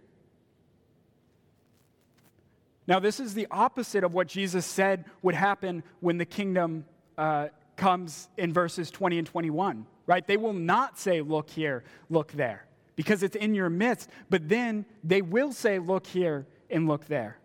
Now, 2.89 2.99
this 2.99 3.21
is 3.21 3.35
the 3.35 3.47
opposite 3.51 4.03
of 4.03 4.15
what 4.15 4.29
Jesus 4.29 4.65
said 4.65 5.05
would 5.21 5.35
happen 5.35 5.83
when 6.01 6.17
the 6.17 6.25
kingdom 6.25 6.87
uh, 7.19 7.49
comes 7.77 8.31
in 8.39 8.51
verses 8.55 8.91
20 8.91 9.19
and 9.19 9.27
21, 9.27 9.85
right? 10.07 10.27
They 10.27 10.39
will 10.39 10.55
not 10.55 10.99
say, 10.99 11.21
Look 11.21 11.51
here, 11.51 11.85
look 12.09 12.33
there, 12.33 12.65
because 12.97 13.23
it's 13.23 13.37
in 13.37 13.55
your 13.55 13.69
midst, 13.69 14.09
but 14.31 14.49
then 14.49 14.87
they 15.05 15.21
will 15.21 15.53
say, 15.53 15.79
Look 15.79 16.07
here 16.07 16.47
and 16.71 16.89
look 16.89 17.05
there. 17.05 17.37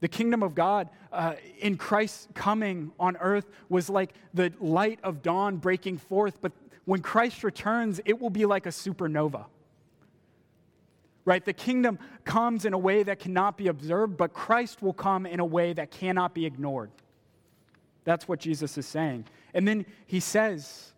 The 0.00 0.08
kingdom 0.08 0.42
of 0.42 0.56
God 0.56 0.88
uh, 1.12 1.34
in 1.60 1.76
Christ's 1.76 2.26
coming 2.34 2.90
on 2.98 3.16
earth 3.18 3.48
was 3.68 3.88
like 3.88 4.12
the 4.34 4.52
light 4.58 4.98
of 5.04 5.22
dawn 5.22 5.58
breaking 5.58 5.98
forth, 5.98 6.40
but 6.40 6.50
when 6.84 7.00
Christ 7.00 7.44
returns, 7.44 8.00
it 8.04 8.20
will 8.20 8.30
be 8.30 8.44
like 8.44 8.66
a 8.66 8.70
supernova. 8.70 9.44
Right? 11.24 11.44
The 11.44 11.52
kingdom 11.52 11.98
comes 12.24 12.64
in 12.64 12.72
a 12.72 12.78
way 12.78 13.02
that 13.02 13.18
cannot 13.18 13.56
be 13.56 13.68
observed, 13.68 14.16
but 14.16 14.32
Christ 14.32 14.82
will 14.82 14.92
come 14.92 15.26
in 15.26 15.38
a 15.38 15.44
way 15.44 15.72
that 15.72 15.90
cannot 15.90 16.34
be 16.34 16.46
ignored. 16.46 16.90
That's 18.04 18.26
what 18.26 18.40
Jesus 18.40 18.78
is 18.78 18.86
saying. 18.86 19.26
And 19.52 19.68
then 19.68 19.84
he 20.06 20.20
says, 20.20 20.92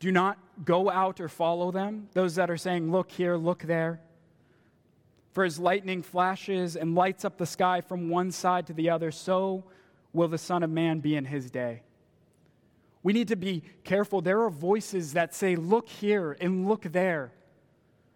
Do 0.00 0.10
not 0.10 0.38
go 0.64 0.90
out 0.90 1.20
or 1.20 1.28
follow 1.28 1.70
them. 1.70 2.08
Those 2.12 2.36
that 2.36 2.50
are 2.50 2.56
saying, 2.56 2.90
Look 2.90 3.10
here, 3.10 3.36
look 3.36 3.62
there. 3.62 4.00
For 5.32 5.44
as 5.44 5.58
lightning 5.58 6.02
flashes 6.02 6.76
and 6.76 6.94
lights 6.94 7.24
up 7.24 7.38
the 7.38 7.46
sky 7.46 7.80
from 7.80 8.10
one 8.10 8.30
side 8.30 8.66
to 8.66 8.74
the 8.74 8.90
other, 8.90 9.10
so 9.10 9.64
will 10.12 10.28
the 10.28 10.38
Son 10.38 10.62
of 10.62 10.70
Man 10.70 11.00
be 11.00 11.16
in 11.16 11.24
his 11.24 11.50
day. 11.50 11.82
We 13.02 13.12
need 13.12 13.28
to 13.28 13.36
be 13.36 13.62
careful. 13.82 14.20
There 14.20 14.42
are 14.42 14.50
voices 14.50 15.14
that 15.14 15.34
say, 15.34 15.56
Look 15.56 15.88
here 15.88 16.36
and 16.40 16.68
look 16.68 16.82
there. 16.82 17.32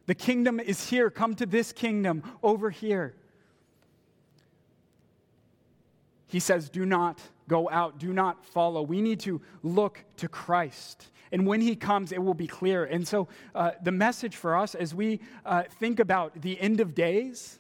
The 0.06 0.14
kingdom 0.14 0.60
is 0.60 0.88
here. 0.88 1.10
Come 1.10 1.34
to 1.36 1.46
this 1.46 1.72
kingdom 1.72 2.22
over 2.42 2.70
here. 2.70 3.14
He 6.28 6.40
says, 6.40 6.68
Do 6.68 6.86
not 6.86 7.20
go 7.48 7.68
out, 7.70 7.98
do 7.98 8.12
not 8.12 8.44
follow. 8.44 8.82
We 8.82 9.00
need 9.00 9.20
to 9.20 9.40
look 9.62 10.04
to 10.18 10.28
Christ. 10.28 11.08
And 11.32 11.46
when 11.46 11.60
he 11.60 11.76
comes, 11.76 12.12
it 12.12 12.22
will 12.22 12.34
be 12.34 12.46
clear. 12.46 12.84
And 12.84 13.06
so, 13.06 13.28
uh, 13.54 13.72
the 13.82 13.92
message 13.92 14.36
for 14.36 14.56
us 14.56 14.74
as 14.74 14.94
we 14.94 15.20
uh, 15.44 15.64
think 15.80 15.98
about 16.00 16.40
the 16.40 16.60
end 16.60 16.80
of 16.80 16.94
days, 16.94 17.58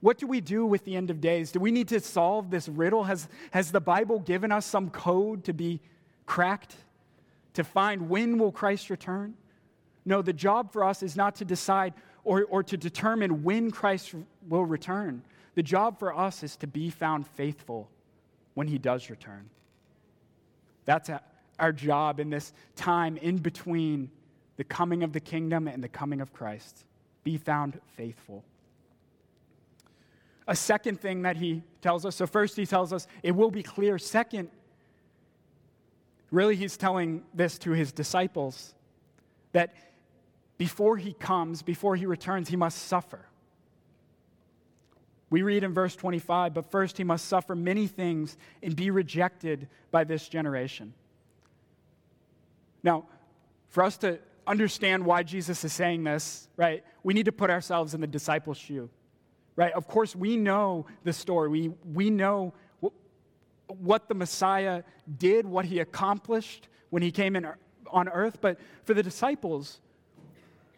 what 0.00 0.18
do 0.18 0.26
we 0.26 0.42
do 0.42 0.66
with 0.66 0.84
the 0.84 0.96
end 0.96 1.10
of 1.10 1.20
days? 1.20 1.50
Do 1.50 1.60
we 1.60 1.70
need 1.70 1.88
to 1.88 2.00
solve 2.00 2.50
this 2.50 2.68
riddle? 2.68 3.04
Has, 3.04 3.26
has 3.52 3.72
the 3.72 3.80
Bible 3.80 4.18
given 4.20 4.52
us 4.52 4.66
some 4.66 4.90
code 4.90 5.44
to 5.44 5.54
be 5.54 5.80
cracked 6.26 6.76
to 7.54 7.64
find 7.64 8.10
when 8.10 8.38
will 8.38 8.52
Christ 8.52 8.90
return? 8.90 9.34
No, 10.04 10.22
the 10.22 10.32
job 10.32 10.72
for 10.72 10.84
us 10.84 11.02
is 11.02 11.16
not 11.16 11.34
to 11.36 11.44
decide 11.44 11.94
or, 12.24 12.44
or 12.44 12.62
to 12.62 12.76
determine 12.76 13.42
when 13.42 13.70
Christ 13.70 14.14
will 14.48 14.64
return. 14.64 15.22
The 15.54 15.62
job 15.62 15.98
for 15.98 16.16
us 16.16 16.42
is 16.42 16.56
to 16.56 16.66
be 16.66 16.90
found 16.90 17.26
faithful 17.26 17.88
when 18.54 18.66
he 18.66 18.78
does 18.78 19.10
return. 19.10 19.48
That's 20.84 21.10
our 21.58 21.72
job 21.72 22.20
in 22.20 22.30
this 22.30 22.52
time 22.76 23.16
in 23.16 23.38
between 23.38 24.10
the 24.56 24.64
coming 24.64 25.02
of 25.02 25.12
the 25.12 25.20
kingdom 25.20 25.68
and 25.68 25.82
the 25.82 25.88
coming 25.88 26.20
of 26.20 26.32
Christ. 26.32 26.84
Be 27.22 27.36
found 27.36 27.80
faithful. 27.96 28.44
A 30.46 30.54
second 30.54 31.00
thing 31.00 31.22
that 31.22 31.36
he 31.36 31.62
tells 31.80 32.04
us 32.04 32.16
so, 32.16 32.26
first, 32.26 32.56
he 32.56 32.66
tells 32.66 32.92
us 32.92 33.06
it 33.22 33.32
will 33.32 33.50
be 33.50 33.62
clear. 33.62 33.98
Second, 33.98 34.50
Really, 36.34 36.56
he's 36.56 36.76
telling 36.76 37.22
this 37.32 37.58
to 37.58 37.70
his 37.70 37.92
disciples 37.92 38.74
that 39.52 39.72
before 40.58 40.96
he 40.96 41.12
comes, 41.12 41.62
before 41.62 41.96
he 41.96 42.06
returns, 42.06 42.48
he 42.48 42.56
must 42.56 42.78
suffer. 42.86 43.26
We 45.30 45.42
read 45.42 45.64
in 45.64 45.74
verse 45.74 45.96
25, 45.96 46.54
but 46.54 46.70
first 46.70 46.96
he 46.96 47.04
must 47.04 47.26
suffer 47.26 47.56
many 47.56 47.86
things 47.86 48.36
and 48.62 48.76
be 48.76 48.90
rejected 48.90 49.68
by 49.90 50.04
this 50.04 50.28
generation. 50.28 50.94
Now, 52.82 53.06
for 53.68 53.82
us 53.82 53.96
to 53.98 54.20
understand 54.46 55.04
why 55.04 55.22
Jesus 55.22 55.64
is 55.64 55.72
saying 55.72 56.04
this, 56.04 56.48
right, 56.56 56.84
we 57.02 57.14
need 57.14 57.24
to 57.24 57.32
put 57.32 57.50
ourselves 57.50 57.94
in 57.94 58.00
the 58.00 58.06
disciples' 58.06 58.58
shoe, 58.58 58.88
right? 59.56 59.72
Of 59.72 59.88
course, 59.88 60.14
we 60.14 60.36
know 60.36 60.86
the 61.02 61.12
story. 61.12 61.48
We, 61.48 61.72
we 61.92 62.10
know 62.10 62.54
what 63.66 64.08
the 64.08 64.14
Messiah 64.14 64.82
did, 65.18 65.46
what 65.46 65.64
he 65.64 65.80
accomplished 65.80 66.68
when 66.90 67.02
he 67.02 67.10
came 67.10 67.34
in 67.34 67.46
on 67.90 68.08
earth. 68.08 68.40
But 68.40 68.58
for 68.84 68.94
the 68.94 69.02
disciples, 69.02 69.80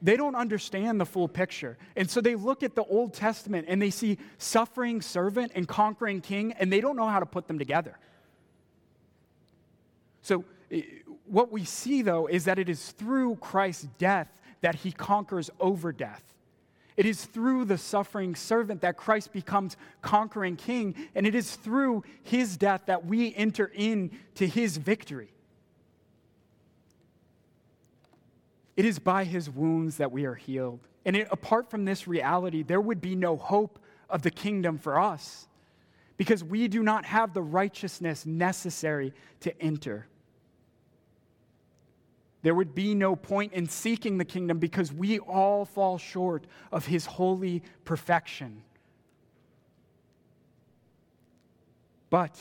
they 0.02 0.16
don't 0.16 0.34
understand 0.34 1.00
the 1.00 1.06
full 1.06 1.28
picture. 1.28 1.76
And 1.96 2.10
so 2.10 2.20
they 2.20 2.34
look 2.34 2.62
at 2.62 2.74
the 2.74 2.84
Old 2.84 3.14
Testament 3.14 3.66
and 3.68 3.80
they 3.80 3.90
see 3.90 4.18
suffering 4.38 5.00
servant 5.00 5.52
and 5.54 5.66
conquering 5.66 6.20
king, 6.20 6.52
and 6.52 6.72
they 6.72 6.80
don't 6.80 6.96
know 6.96 7.06
how 7.06 7.20
to 7.20 7.26
put 7.26 7.48
them 7.48 7.58
together. 7.58 7.98
So, 10.22 10.44
eh, 10.70 10.82
what 11.26 11.50
we 11.50 11.64
see 11.64 12.02
though 12.02 12.26
is 12.26 12.44
that 12.44 12.58
it 12.58 12.68
is 12.68 12.92
through 12.92 13.36
Christ's 13.36 13.88
death 13.98 14.28
that 14.60 14.76
he 14.76 14.92
conquers 14.92 15.50
over 15.60 15.92
death. 15.92 16.22
It 16.96 17.04
is 17.04 17.24
through 17.24 17.66
the 17.66 17.76
suffering 17.76 18.34
servant 18.34 18.80
that 18.80 18.96
Christ 18.96 19.32
becomes 19.32 19.76
conquering 20.00 20.56
king, 20.56 20.94
and 21.14 21.26
it 21.26 21.34
is 21.34 21.54
through 21.54 22.04
his 22.22 22.56
death 22.56 22.82
that 22.86 23.04
we 23.04 23.34
enter 23.34 23.70
into 23.74 24.46
his 24.46 24.78
victory. 24.78 25.28
It 28.76 28.84
is 28.84 28.98
by 28.98 29.24
his 29.24 29.48
wounds 29.48 29.96
that 29.96 30.12
we 30.12 30.24
are 30.24 30.34
healed. 30.34 30.80
And 31.04 31.16
it, 31.16 31.28
apart 31.30 31.70
from 31.70 31.84
this 31.84 32.06
reality, 32.06 32.62
there 32.62 32.80
would 32.80 33.00
be 33.00 33.14
no 33.14 33.36
hope 33.36 33.78
of 34.10 34.22
the 34.22 34.30
kingdom 34.30 34.78
for 34.78 34.98
us 34.98 35.46
because 36.16 36.42
we 36.42 36.68
do 36.68 36.82
not 36.82 37.04
have 37.04 37.34
the 37.34 37.42
righteousness 37.42 38.26
necessary 38.26 39.12
to 39.40 39.60
enter 39.60 40.06
there 42.46 42.54
would 42.54 42.76
be 42.76 42.94
no 42.94 43.16
point 43.16 43.52
in 43.54 43.66
seeking 43.66 44.18
the 44.18 44.24
kingdom 44.24 44.60
because 44.60 44.92
we 44.92 45.18
all 45.18 45.64
fall 45.64 45.98
short 45.98 46.46
of 46.70 46.86
his 46.86 47.04
holy 47.04 47.60
perfection. 47.84 48.62
But 52.08 52.38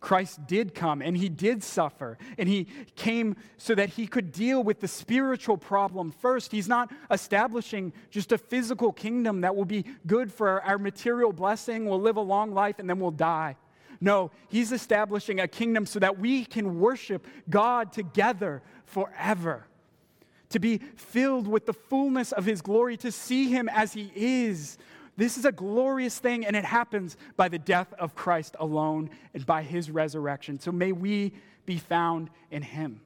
Christ 0.00 0.46
did 0.46 0.74
come 0.74 1.02
and 1.02 1.16
he 1.16 1.28
did 1.28 1.62
suffer 1.62 2.16
and 2.38 2.48
he 2.48 2.66
came 2.96 3.36
so 3.58 3.74
that 3.74 3.90
he 3.90 4.06
could 4.06 4.32
deal 4.32 4.62
with 4.62 4.80
the 4.80 4.88
spiritual 4.88 5.58
problem 5.58 6.10
first. 6.10 6.52
He's 6.52 6.68
not 6.68 6.90
establishing 7.10 7.92
just 8.10 8.32
a 8.32 8.38
physical 8.38 8.92
kingdom 8.92 9.42
that 9.42 9.54
will 9.54 9.66
be 9.66 9.84
good 10.06 10.32
for 10.32 10.62
our 10.62 10.78
material 10.78 11.32
blessing, 11.32 11.86
we'll 11.86 12.00
live 12.00 12.16
a 12.16 12.22
long 12.22 12.52
life 12.52 12.78
and 12.78 12.88
then 12.88 12.98
we'll 12.98 13.10
die. 13.10 13.56
No, 14.00 14.30
he's 14.48 14.72
establishing 14.72 15.40
a 15.40 15.48
kingdom 15.48 15.84
so 15.84 15.98
that 15.98 16.18
we 16.18 16.46
can 16.46 16.80
worship 16.80 17.26
God 17.50 17.92
together 17.92 18.62
forever. 18.86 19.66
To 20.50 20.58
be 20.58 20.78
filled 20.96 21.46
with 21.46 21.66
the 21.66 21.74
fullness 21.74 22.32
of 22.32 22.46
his 22.46 22.62
glory, 22.62 22.96
to 22.98 23.12
see 23.12 23.50
him 23.50 23.68
as 23.68 23.92
he 23.92 24.10
is. 24.16 24.78
This 25.20 25.36
is 25.36 25.44
a 25.44 25.52
glorious 25.52 26.18
thing, 26.18 26.46
and 26.46 26.56
it 26.56 26.64
happens 26.64 27.18
by 27.36 27.48
the 27.48 27.58
death 27.58 27.92
of 27.98 28.14
Christ 28.14 28.56
alone 28.58 29.10
and 29.34 29.44
by 29.44 29.62
his 29.62 29.90
resurrection. 29.90 30.58
So 30.58 30.72
may 30.72 30.92
we 30.92 31.34
be 31.66 31.76
found 31.76 32.30
in 32.50 32.62
him. 32.62 33.02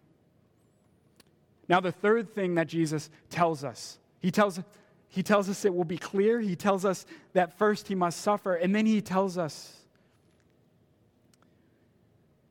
Now, 1.69 1.81
the 1.81 1.91
third 1.91 2.33
thing 2.33 2.55
that 2.55 2.69
Jesus 2.69 3.11
tells 3.31 3.65
us, 3.65 3.99
he 4.21 4.31
tells, 4.31 4.61
he 5.09 5.25
tells 5.25 5.49
us 5.49 5.65
it 5.65 5.75
will 5.75 5.83
be 5.83 5.99
clear. 5.99 6.41
He 6.41 6.55
tells 6.55 6.85
us 6.85 7.05
that 7.33 7.59
first 7.59 7.89
he 7.89 7.97
must 7.97 8.21
suffer, 8.21 8.55
and 8.55 8.73
then 8.73 8.87
he 8.87 9.01
tells 9.01 9.37
us 9.37 9.75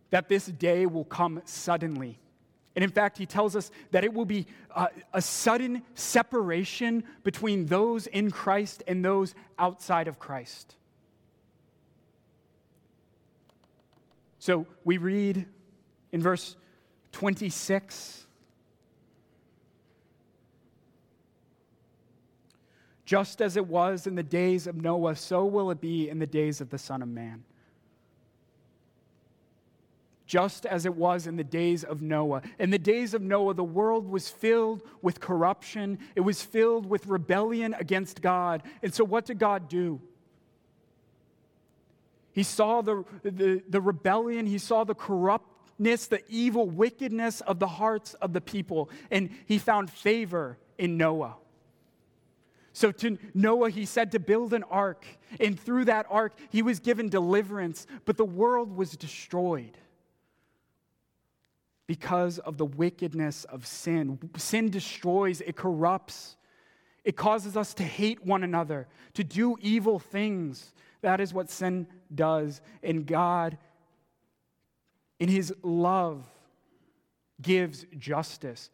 that 0.09 0.27
this 0.27 0.47
day 0.47 0.85
will 0.85 1.05
come 1.05 1.41
suddenly. 1.45 2.19
And 2.75 2.83
in 2.83 2.89
fact, 2.89 3.17
he 3.17 3.25
tells 3.25 3.55
us 3.55 3.69
that 3.91 4.03
it 4.03 4.13
will 4.13 4.25
be 4.25 4.47
uh, 4.75 4.87
a 5.13 5.21
sudden 5.21 5.83
separation 5.93 7.03
between 7.23 7.67
those 7.67 8.07
in 8.07 8.31
Christ 8.31 8.83
and 8.87 9.05
those 9.05 9.35
outside 9.59 10.07
of 10.07 10.17
Christ. 10.17 10.75
So 14.39 14.65
we 14.83 14.97
read 14.97 15.45
in 16.11 16.21
verse 16.21 16.55
26 17.11 18.21
Just 23.05 23.41
as 23.41 23.57
it 23.57 23.67
was 23.67 24.07
in 24.07 24.15
the 24.15 24.23
days 24.23 24.65
of 24.65 24.77
Noah, 24.77 25.15
so 25.17 25.45
will 25.45 25.69
it 25.71 25.81
be 25.81 26.09
in 26.09 26.19
the 26.19 26.25
days 26.25 26.61
of 26.61 26.69
the 26.69 26.77
Son 26.77 27.01
of 27.01 27.09
Man 27.09 27.43
just 30.33 30.65
as 30.65 30.87
it 30.87 30.95
was 30.95 31.27
in 31.27 31.35
the 31.35 31.43
days 31.43 31.83
of 31.83 32.01
Noah. 32.01 32.41
In 32.57 32.71
the 32.71 32.79
days 32.79 33.13
of 33.13 33.21
Noah, 33.21 33.53
the 33.53 33.63
world 33.63 34.09
was 34.09 34.29
filled 34.29 34.81
with 34.99 35.19
corruption, 35.19 35.99
it 36.15 36.21
was 36.21 36.41
filled 36.41 36.87
with 36.87 37.05
rebellion 37.05 37.75
against 37.77 38.19
God. 38.19 38.63
And 38.81 38.91
so, 38.91 39.03
what 39.03 39.25
did 39.25 39.37
God 39.37 39.69
do? 39.69 40.01
He 42.31 42.41
saw 42.41 42.81
the, 42.81 43.05
the, 43.21 43.61
the 43.69 43.79
rebellion, 43.79 44.47
he 44.47 44.57
saw 44.57 44.83
the 44.83 44.95
corruptness, 44.95 46.07
the 46.07 46.23
evil 46.27 46.67
wickedness 46.67 47.41
of 47.41 47.59
the 47.59 47.67
hearts 47.67 48.15
of 48.15 48.33
the 48.33 48.41
people, 48.41 48.89
and 49.11 49.29
he 49.45 49.59
found 49.59 49.91
favor 49.91 50.57
in 50.79 50.97
Noah. 50.97 51.35
So 52.75 52.91
to 52.91 53.19
Noah, 53.35 53.69
he 53.69 53.85
said 53.85 54.11
to 54.13 54.19
build 54.19 54.51
an 54.55 54.63
ark, 54.63 55.05
and 55.39 55.59
through 55.59 55.85
that 55.85 56.07
ark, 56.09 56.33
he 56.49 56.63
was 56.63 56.79
given 56.79 57.07
deliverance, 57.07 57.85
but 58.05 58.17
the 58.17 58.25
world 58.25 58.75
was 58.75 58.97
destroyed 58.97 59.77
because 61.87 62.39
of 62.39 62.57
the 62.57 62.65
wickedness 62.65 63.43
of 63.45 63.65
sin. 63.65 64.19
Sin 64.37 64.69
destroys, 64.69 65.41
it 65.41 65.55
corrupts, 65.55 66.37
it 67.03 67.17
causes 67.17 67.57
us 67.57 67.73
to 67.75 67.83
hate 67.83 68.25
one 68.25 68.43
another, 68.43 68.87
to 69.13 69.23
do 69.23 69.57
evil 69.61 69.99
things. 69.99 70.73
That 71.01 71.19
is 71.19 71.33
what 71.33 71.49
sin 71.49 71.87
does. 72.13 72.61
And 72.81 73.05
God, 73.05 73.57
in 75.19 75.27
His 75.27 75.53
love, 75.61 76.23
gives 77.41 77.85
justice. 77.97 78.69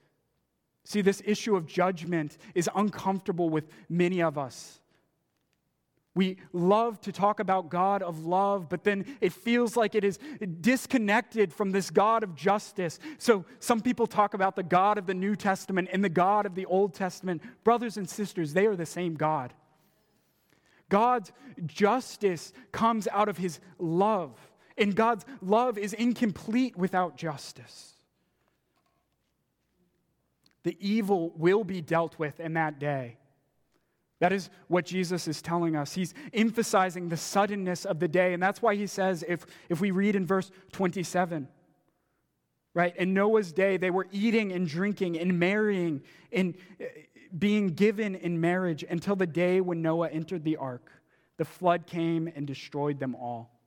See, 0.84 1.02
this 1.02 1.22
issue 1.26 1.56
of 1.56 1.66
judgment 1.66 2.38
is 2.54 2.70
uncomfortable 2.76 3.50
with 3.50 3.68
many 3.90 4.22
of 4.22 4.38
us. 4.38 4.80
We 6.16 6.38
love 6.54 7.00
to 7.02 7.12
talk 7.12 7.40
about 7.40 7.70
God 7.70 8.02
of 8.02 8.26
love, 8.26 8.68
but 8.68 8.84
then 8.84 9.06
it 9.22 9.32
feels 9.32 9.78
like 9.78 9.94
it 9.94 10.04
is 10.04 10.18
disconnected 10.60 11.54
from 11.54 11.72
this 11.72 11.92
God 11.92 12.24
of 12.24 12.36
justice. 12.36 13.00
So 13.20 13.46
some 13.60 13.80
people 13.80 14.08
talk 14.08 14.34
about 14.34 14.56
the 14.56 14.64
God 14.64 14.98
of 14.98 15.06
the 15.06 15.14
New 15.14 15.36
Testament 15.36 15.90
and 15.94 16.04
the 16.04 16.10
God 16.10 16.46
of 16.46 16.56
the 16.56 16.66
Old 16.66 16.94
Testament. 16.94 17.44
Brothers 17.64 17.96
and 17.96 18.10
sisters, 18.10 18.54
they 18.54 18.66
are 18.66 18.76
the 18.76 18.88
same 18.88 19.16
God. 19.16 19.54
God's 20.90 21.32
justice 21.68 22.52
comes 22.72 23.08
out 23.10 23.30
of 23.30 23.38
his 23.38 23.60
love, 23.78 24.36
and 24.78 24.96
God's 24.96 25.24
love 25.42 25.78
is 25.78 25.94
incomplete 25.94 26.76
without 26.76 27.18
justice. 27.18 27.94
The 30.64 30.76
evil 30.80 31.32
will 31.38 31.64
be 31.64 31.82
dealt 31.82 32.18
with 32.18 32.40
in 32.40 32.56
that 32.56 32.80
day. 32.80 33.19
That 34.20 34.34
is 34.34 34.50
what 34.68 34.86
Jesus 34.86 35.28
is 35.28 35.42
telling 35.42 35.76
us. 35.76 35.94
He's 35.94 36.14
emphasizing 36.34 37.10
the 37.10 37.18
suddenness 37.18 37.86
of 37.86 38.00
the 38.00 38.08
day. 38.08 38.34
And 38.34 38.44
that's 38.44 38.62
why 38.62 38.76
he 38.76 38.86
says, 38.86 39.24
if, 39.28 39.46
if 39.70 39.80
we 39.80 39.92
read 39.92 40.16
in 40.16 40.26
verse 40.26 40.52
27, 40.74 41.48
right, 42.74 42.96
in 42.98 43.14
Noah's 43.14 43.54
day, 43.54 43.78
they 43.78 43.92
were 43.92 44.08
eating 44.12 44.52
and 44.52 44.68
drinking 44.68 45.18
and 45.18 45.40
marrying 45.40 46.02
and 46.34 46.56
uh, 46.82 46.86
being 47.38 47.70
given 47.70 48.16
in 48.16 48.42
marriage 48.42 48.84
until 48.90 49.16
the 49.16 49.28
day 49.28 49.62
when 49.62 49.82
Noah 49.82 50.10
entered 50.10 50.44
the 50.44 50.58
ark. 50.58 50.92
The 51.38 51.46
flood 51.46 51.88
came 51.88 52.28
and 52.28 52.46
destroyed 52.46 53.00
them 53.00 53.16
all. 53.16 53.59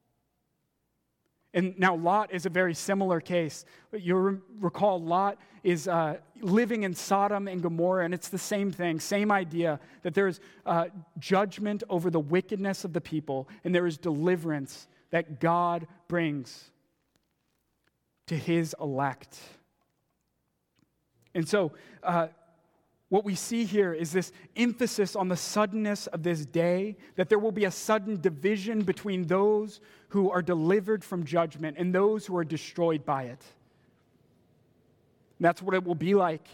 And 1.55 1.79
now 1.79 1.95
Lot 1.95 2.33
is 2.33 2.47
a 2.47 2.51
very 2.51 2.75
similar 2.75 3.21
case. 3.21 3.65
You 3.93 4.43
recall 4.59 5.03
Lot 5.03 5.39
is 5.63 5.87
uh, 5.87 6.17
living 6.41 6.83
in 6.83 6.95
Sodom 6.95 7.47
and 7.47 7.63
Gomorrah, 7.63 8.05
and 8.05 8.15
it's 8.15 8.29
the 8.29 8.39
same 8.39 8.73
thing, 8.73 8.99
same 8.99 9.31
idea 9.31 9.79
that 10.03 10.15
there 10.15 10.27
is 10.27 10.41
uh, 10.65 10.87
judgment 11.19 11.83
over 11.91 12.11
the 12.11 12.21
wickedness 12.21 12.85
of 12.85 12.93
the 12.93 13.01
people, 13.01 13.49
and 13.65 13.75
there 13.75 13.87
is 13.87 13.99
deliverance 13.99 14.89
that 15.11 15.41
God 15.41 15.87
brings 16.09 16.71
to 18.27 18.37
his 18.37 18.75
elect. 18.81 19.39
And 21.35 21.49
so, 21.49 21.73
uh, 22.03 22.29
what 23.13 23.27
we 23.27 23.35
see 23.35 23.67
here 23.67 23.93
is 23.93 24.11
this 24.11 24.33
emphasis 24.57 25.15
on 25.15 25.29
the 25.29 25.37
suddenness 25.37 26.07
of 26.07 26.23
this 26.23 26.47
day, 26.47 26.97
that 27.17 27.29
there 27.29 27.39
will 27.39 27.53
be 27.53 27.67
a 27.67 27.71
sudden 27.71 28.19
division 28.19 28.85
between 28.85 29.27
those 29.27 29.83
who 30.09 30.31
are 30.31 30.41
delivered 30.41 31.05
from 31.05 31.27
judgment 31.27 31.77
and 31.79 31.95
those 31.95 32.25
who 32.25 32.35
are 32.39 32.45
destroyed 32.45 33.05
by 33.05 33.25
it. 33.25 33.45
That's 35.41 35.61
what 35.61 35.75
it 35.75 35.85
will 35.85 35.95
be 35.95 36.15
like 36.15 36.49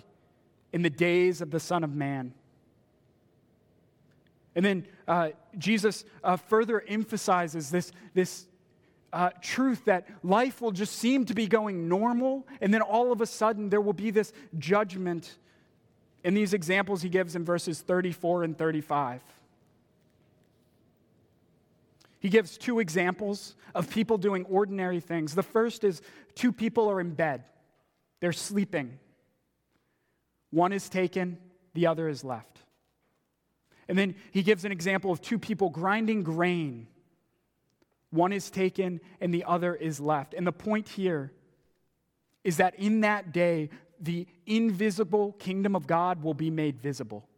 in 0.73 0.83
the 0.83 0.90
days 0.90 1.40
of 1.40 1.53
the 1.53 1.61
Son 1.61 1.85
of 1.85 1.94
Man. 1.94 2.35
And 4.57 4.64
then 4.64 4.87
uh, 5.07 5.29
Jesus 5.59 6.05
uh, 6.25 6.38
further 6.38 6.83
emphasizes 6.88 7.71
this, 7.71 7.92
this 8.14 8.49
uh, 9.12 9.31
truth 9.40 9.85
that 9.85 10.09
life 10.25 10.61
will 10.61 10.73
just 10.73 10.97
seem 10.97 11.25
to 11.27 11.35
be 11.35 11.47
going 11.47 11.88
normal, 11.88 12.49
and 12.61 12.75
then 12.75 12.83
all 12.83 13.12
of 13.12 13.21
a 13.21 13.27
sudden 13.27 13.68
there 13.68 13.81
will 13.81 13.92
be 13.92 14.11
this 14.11 14.33
judgment 14.59 15.38
in 16.24 16.35
these 16.35 16.52
examples 16.52 17.02
he 17.02 17.09
gives 17.09 17.37
in 17.37 17.44
verses 17.44 17.81
34 17.81 18.44
and 18.44 18.59
35. 18.59 19.20
He 22.20 22.28
gives 22.28 22.59
two 22.59 22.81
examples 22.81 23.54
of 23.74 23.88
people 23.90 24.18
doing 24.18 24.44
ordinary 24.46 25.00
things. 25.00 25.35
The 25.35 25.42
first 25.42 25.85
is 25.85 26.02
two 26.35 26.52
people 26.52 26.90
are 26.90 27.00
in 27.00 27.11
bed, 27.11 27.44
they're 28.20 28.33
sleeping. 28.33 28.98
One 30.50 30.72
is 30.72 30.88
taken, 30.88 31.38
the 31.74 31.87
other 31.87 32.09
is 32.09 32.24
left. 32.24 32.59
And 33.87 33.98
then 33.98 34.14
he 34.33 34.42
gives 34.42 34.64
an 34.64 34.72
example 34.72 35.11
of 35.11 35.20
two 35.20 35.38
people 35.38 35.70
grinding 35.70 36.22
grain. 36.22 36.87
One 38.11 38.33
is 38.33 38.50
taken 38.50 39.00
and 39.20 39.33
the 39.33 39.44
other 39.44 39.74
is 39.74 40.00
left. 40.00 40.35
And 40.35 40.46
the 40.46 40.52
point 40.52 40.88
here 40.88 41.33
is 42.44 42.57
that 42.57 42.74
in 42.76 43.02
that 43.02 43.33
day, 43.33 43.70
the 44.00 44.26
invisible 44.46 45.32
kingdom 45.32 45.74
of 45.74 45.87
God 45.87 46.22
will 46.22 46.34
be 46.34 46.50
made 46.50 46.80
visible. 46.80 47.28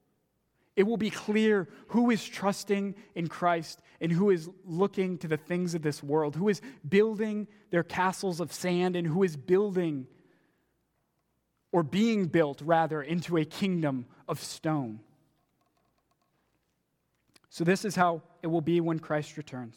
It 0.76 0.84
will 0.84 0.96
be 0.96 1.10
clear 1.10 1.68
who 1.88 2.10
is 2.10 2.24
trusting 2.24 2.94
in 3.14 3.28
Christ 3.28 3.82
and 4.00 4.10
who 4.10 4.30
is 4.30 4.48
looking 4.64 5.18
to 5.18 5.28
the 5.28 5.36
things 5.36 5.74
of 5.74 5.82
this 5.82 6.02
world, 6.02 6.36
who 6.36 6.48
is 6.48 6.62
building 6.88 7.48
their 7.70 7.82
castles 7.82 8.40
of 8.40 8.52
sand 8.52 8.96
and 8.96 9.06
who 9.06 9.22
is 9.22 9.36
building 9.36 10.06
or 11.72 11.82
being 11.82 12.26
built, 12.26 12.60
rather, 12.62 13.02
into 13.02 13.36
a 13.36 13.44
kingdom 13.44 14.06
of 14.28 14.42
stone. 14.42 15.00
So, 17.48 17.64
this 17.64 17.84
is 17.84 17.94
how 17.94 18.22
it 18.42 18.46
will 18.46 18.60
be 18.60 18.80
when 18.80 18.98
Christ 18.98 19.36
returns. 19.36 19.76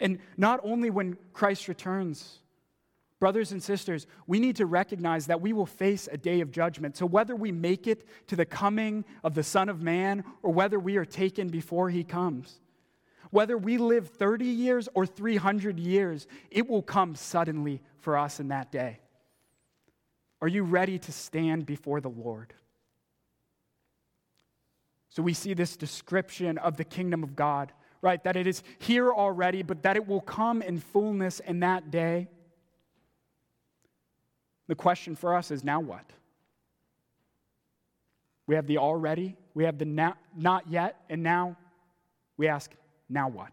And 0.00 0.18
not 0.36 0.60
only 0.62 0.90
when 0.90 1.16
Christ 1.32 1.68
returns, 1.68 2.38
Brothers 3.20 3.52
and 3.52 3.62
sisters, 3.62 4.06
we 4.26 4.40
need 4.40 4.56
to 4.56 4.66
recognize 4.66 5.26
that 5.26 5.42
we 5.42 5.52
will 5.52 5.66
face 5.66 6.08
a 6.10 6.16
day 6.16 6.40
of 6.40 6.50
judgment. 6.50 6.96
So, 6.96 7.04
whether 7.04 7.36
we 7.36 7.52
make 7.52 7.86
it 7.86 8.08
to 8.28 8.34
the 8.34 8.46
coming 8.46 9.04
of 9.22 9.34
the 9.34 9.42
Son 9.42 9.68
of 9.68 9.82
Man 9.82 10.24
or 10.42 10.50
whether 10.50 10.80
we 10.80 10.96
are 10.96 11.04
taken 11.04 11.48
before 11.48 11.90
he 11.90 12.02
comes, 12.02 12.60
whether 13.30 13.58
we 13.58 13.76
live 13.76 14.08
30 14.08 14.46
years 14.46 14.88
or 14.94 15.04
300 15.04 15.78
years, 15.78 16.26
it 16.50 16.66
will 16.66 16.80
come 16.80 17.14
suddenly 17.14 17.82
for 17.98 18.16
us 18.16 18.40
in 18.40 18.48
that 18.48 18.72
day. 18.72 19.00
Are 20.40 20.48
you 20.48 20.64
ready 20.64 20.98
to 20.98 21.12
stand 21.12 21.66
before 21.66 22.00
the 22.00 22.08
Lord? 22.08 22.54
So, 25.10 25.22
we 25.22 25.34
see 25.34 25.52
this 25.52 25.76
description 25.76 26.56
of 26.56 26.78
the 26.78 26.84
kingdom 26.84 27.22
of 27.22 27.36
God, 27.36 27.70
right? 28.00 28.24
That 28.24 28.36
it 28.36 28.46
is 28.46 28.62
here 28.78 29.12
already, 29.12 29.62
but 29.62 29.82
that 29.82 29.96
it 29.96 30.08
will 30.08 30.22
come 30.22 30.62
in 30.62 30.78
fullness 30.78 31.40
in 31.40 31.60
that 31.60 31.90
day. 31.90 32.28
The 34.70 34.76
question 34.76 35.16
for 35.16 35.34
us 35.34 35.50
is 35.50 35.64
now 35.64 35.80
what? 35.80 36.04
We 38.46 38.54
have 38.54 38.68
the 38.68 38.78
already, 38.78 39.36
we 39.52 39.64
have 39.64 39.78
the 39.78 39.84
not, 39.84 40.16
not 40.36 40.70
yet, 40.70 40.94
and 41.10 41.24
now 41.24 41.56
we 42.36 42.46
ask, 42.46 42.70
now 43.08 43.28
what? 43.28 43.50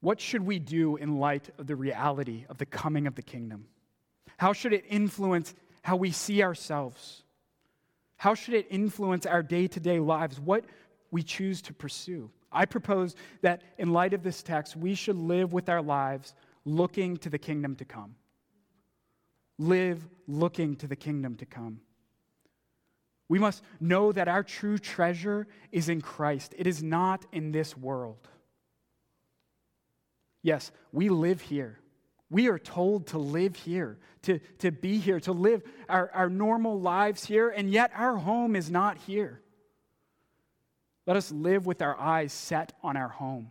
What 0.00 0.18
should 0.18 0.46
we 0.46 0.58
do 0.58 0.96
in 0.96 1.18
light 1.18 1.50
of 1.58 1.66
the 1.66 1.76
reality 1.76 2.46
of 2.48 2.56
the 2.56 2.64
coming 2.64 3.06
of 3.06 3.16
the 3.16 3.22
kingdom? 3.22 3.66
How 4.38 4.54
should 4.54 4.72
it 4.72 4.86
influence 4.88 5.54
how 5.82 5.96
we 5.96 6.10
see 6.10 6.42
ourselves? 6.42 7.22
How 8.16 8.32
should 8.32 8.54
it 8.54 8.66
influence 8.70 9.26
our 9.26 9.42
day 9.42 9.66
to 9.66 9.78
day 9.78 10.00
lives? 10.00 10.40
What 10.40 10.64
we 11.10 11.22
choose 11.22 11.60
to 11.60 11.74
pursue? 11.74 12.30
I 12.50 12.64
propose 12.64 13.14
that 13.42 13.62
in 13.76 13.92
light 13.92 14.14
of 14.14 14.22
this 14.22 14.42
text, 14.42 14.76
we 14.76 14.94
should 14.94 15.16
live 15.16 15.52
with 15.52 15.68
our 15.68 15.82
lives 15.82 16.34
looking 16.64 17.16
to 17.18 17.30
the 17.30 17.38
kingdom 17.38 17.76
to 17.76 17.84
come. 17.84 18.14
Live 19.58 20.06
looking 20.26 20.76
to 20.76 20.86
the 20.86 20.96
kingdom 20.96 21.36
to 21.36 21.46
come. 21.46 21.80
We 23.28 23.38
must 23.38 23.62
know 23.80 24.12
that 24.12 24.28
our 24.28 24.42
true 24.42 24.78
treasure 24.78 25.46
is 25.70 25.88
in 25.88 26.00
Christ, 26.00 26.54
it 26.56 26.66
is 26.66 26.82
not 26.82 27.26
in 27.32 27.52
this 27.52 27.76
world. 27.76 28.28
Yes, 30.42 30.70
we 30.92 31.08
live 31.08 31.40
here. 31.40 31.78
We 32.30 32.48
are 32.48 32.58
told 32.58 33.08
to 33.08 33.18
live 33.18 33.56
here, 33.56 33.98
to, 34.22 34.38
to 34.58 34.70
be 34.70 34.98
here, 34.98 35.18
to 35.20 35.32
live 35.32 35.62
our, 35.88 36.10
our 36.12 36.28
normal 36.28 36.80
lives 36.80 37.24
here, 37.24 37.48
and 37.48 37.70
yet 37.70 37.90
our 37.94 38.16
home 38.16 38.54
is 38.54 38.70
not 38.70 38.98
here. 38.98 39.40
Let 41.08 41.16
us 41.16 41.32
live 41.32 41.64
with 41.64 41.80
our 41.80 41.98
eyes 41.98 42.34
set 42.34 42.74
on 42.82 42.94
our 42.94 43.08
home. 43.08 43.50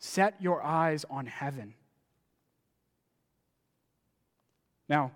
Set 0.00 0.34
your 0.42 0.60
eyes 0.60 1.04
on 1.08 1.24
heaven. 1.26 1.74
Now, 4.88 5.12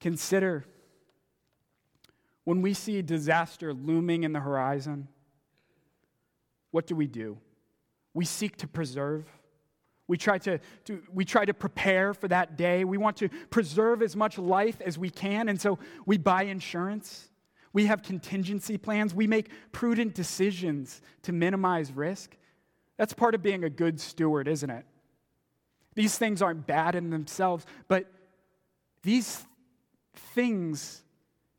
consider 0.00 0.66
when 2.44 2.60
we 2.60 2.74
see 2.74 3.00
disaster 3.00 3.72
looming 3.72 4.22
in 4.24 4.34
the 4.34 4.40
horizon, 4.40 5.08
what 6.72 6.86
do 6.86 6.94
we 6.94 7.06
do? 7.06 7.38
We 8.12 8.26
seek 8.26 8.58
to 8.58 8.68
preserve. 8.68 9.24
We 10.08 10.18
try 10.18 10.36
to, 10.36 10.60
to, 10.84 11.02
we 11.10 11.24
try 11.24 11.46
to 11.46 11.54
prepare 11.54 12.12
for 12.12 12.28
that 12.28 12.58
day. 12.58 12.84
We 12.84 12.98
want 12.98 13.16
to 13.16 13.30
preserve 13.48 14.02
as 14.02 14.14
much 14.14 14.36
life 14.36 14.82
as 14.82 14.98
we 14.98 15.08
can, 15.08 15.48
and 15.48 15.58
so 15.58 15.78
we 16.04 16.18
buy 16.18 16.42
insurance. 16.42 17.30
We 17.76 17.84
have 17.84 18.02
contingency 18.02 18.78
plans. 18.78 19.14
We 19.14 19.26
make 19.26 19.50
prudent 19.70 20.14
decisions 20.14 21.02
to 21.24 21.32
minimize 21.32 21.92
risk. 21.92 22.34
That's 22.96 23.12
part 23.12 23.34
of 23.34 23.42
being 23.42 23.64
a 23.64 23.68
good 23.68 24.00
steward, 24.00 24.48
isn't 24.48 24.70
it? 24.70 24.86
These 25.94 26.16
things 26.16 26.40
aren't 26.40 26.66
bad 26.66 26.94
in 26.94 27.10
themselves, 27.10 27.66
but 27.86 28.10
these 29.02 29.44
things 30.14 31.02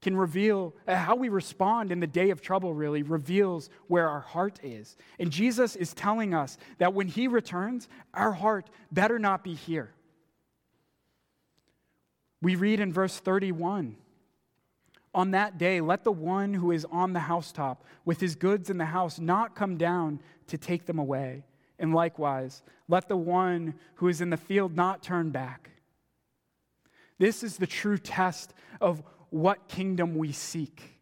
can 0.01 0.17
reveal 0.17 0.73
uh, 0.87 0.95
how 0.95 1.15
we 1.15 1.29
respond 1.29 1.91
in 1.91 1.99
the 1.99 2.07
day 2.07 2.31
of 2.31 2.41
trouble, 2.41 2.73
really 2.73 3.03
reveals 3.03 3.69
where 3.87 4.09
our 4.09 4.21
heart 4.21 4.59
is. 4.63 4.97
And 5.19 5.29
Jesus 5.29 5.75
is 5.75 5.93
telling 5.93 6.33
us 6.33 6.57
that 6.79 6.95
when 6.95 7.09
he 7.09 7.27
returns, 7.27 7.87
our 8.15 8.31
heart 8.31 8.71
better 8.91 9.19
not 9.19 9.43
be 9.43 9.53
here. 9.53 9.93
We 12.41 12.55
read 12.55 12.79
in 12.79 12.91
verse 12.91 13.19
31 13.19 13.97
on 15.17 15.31
that 15.31 15.57
day, 15.57 15.81
let 15.81 16.03
the 16.03 16.11
one 16.11 16.53
who 16.53 16.71
is 16.71 16.85
on 16.91 17.11
the 17.11 17.21
housetop 17.21 17.83
with 18.05 18.19
his 18.19 18.35
goods 18.35 18.69
in 18.69 18.77
the 18.77 18.85
house 18.85 19.19
not 19.19 19.55
come 19.55 19.75
down 19.75 20.21
to 20.45 20.59
take 20.59 20.85
them 20.85 20.99
away. 20.99 21.43
And 21.79 21.91
likewise, 21.91 22.61
let 22.87 23.07
the 23.07 23.17
one 23.17 23.73
who 23.95 24.09
is 24.09 24.21
in 24.21 24.29
the 24.29 24.37
field 24.37 24.75
not 24.75 25.01
turn 25.01 25.31
back. 25.31 25.71
This 27.17 27.41
is 27.41 27.57
the 27.57 27.65
true 27.65 27.97
test 27.97 28.53
of 28.79 29.01
what 29.31 29.67
kingdom 29.67 30.15
we 30.15 30.31
seek. 30.31 30.99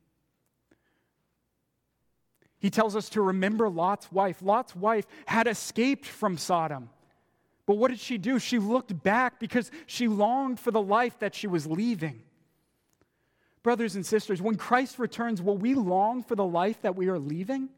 He 2.57 2.69
tells 2.69 2.95
us 2.95 3.09
to 3.09 3.21
remember 3.21 3.67
Lot's 3.67 4.09
wife. 4.13 4.41
Lot's 4.41 4.77
wife 4.77 5.05
had 5.25 5.45
escaped 5.45 6.05
from 6.05 6.37
Sodom. 6.37 6.89
But 7.65 7.75
what 7.75 7.89
did 7.89 7.99
she 7.99 8.17
do? 8.17 8.39
She 8.39 8.59
looked 8.59 9.03
back 9.03 9.41
because 9.41 9.71
she 9.87 10.07
longed 10.07 10.57
for 10.57 10.71
the 10.71 10.81
life 10.81 11.19
that 11.19 11.35
she 11.35 11.47
was 11.47 11.67
leaving. 11.67 12.23
Brothers 13.65 13.95
and 13.95 14.05
sisters, 14.05 14.43
when 14.43 14.57
Christ 14.57 14.99
returns, 14.99 15.41
will 15.41 15.57
we 15.57 15.73
long 15.73 16.21
for 16.21 16.35
the 16.35 16.45
life 16.45 16.83
that 16.83 16.95
we 16.95 17.07
are 17.07 17.17
leaving? 17.17 17.69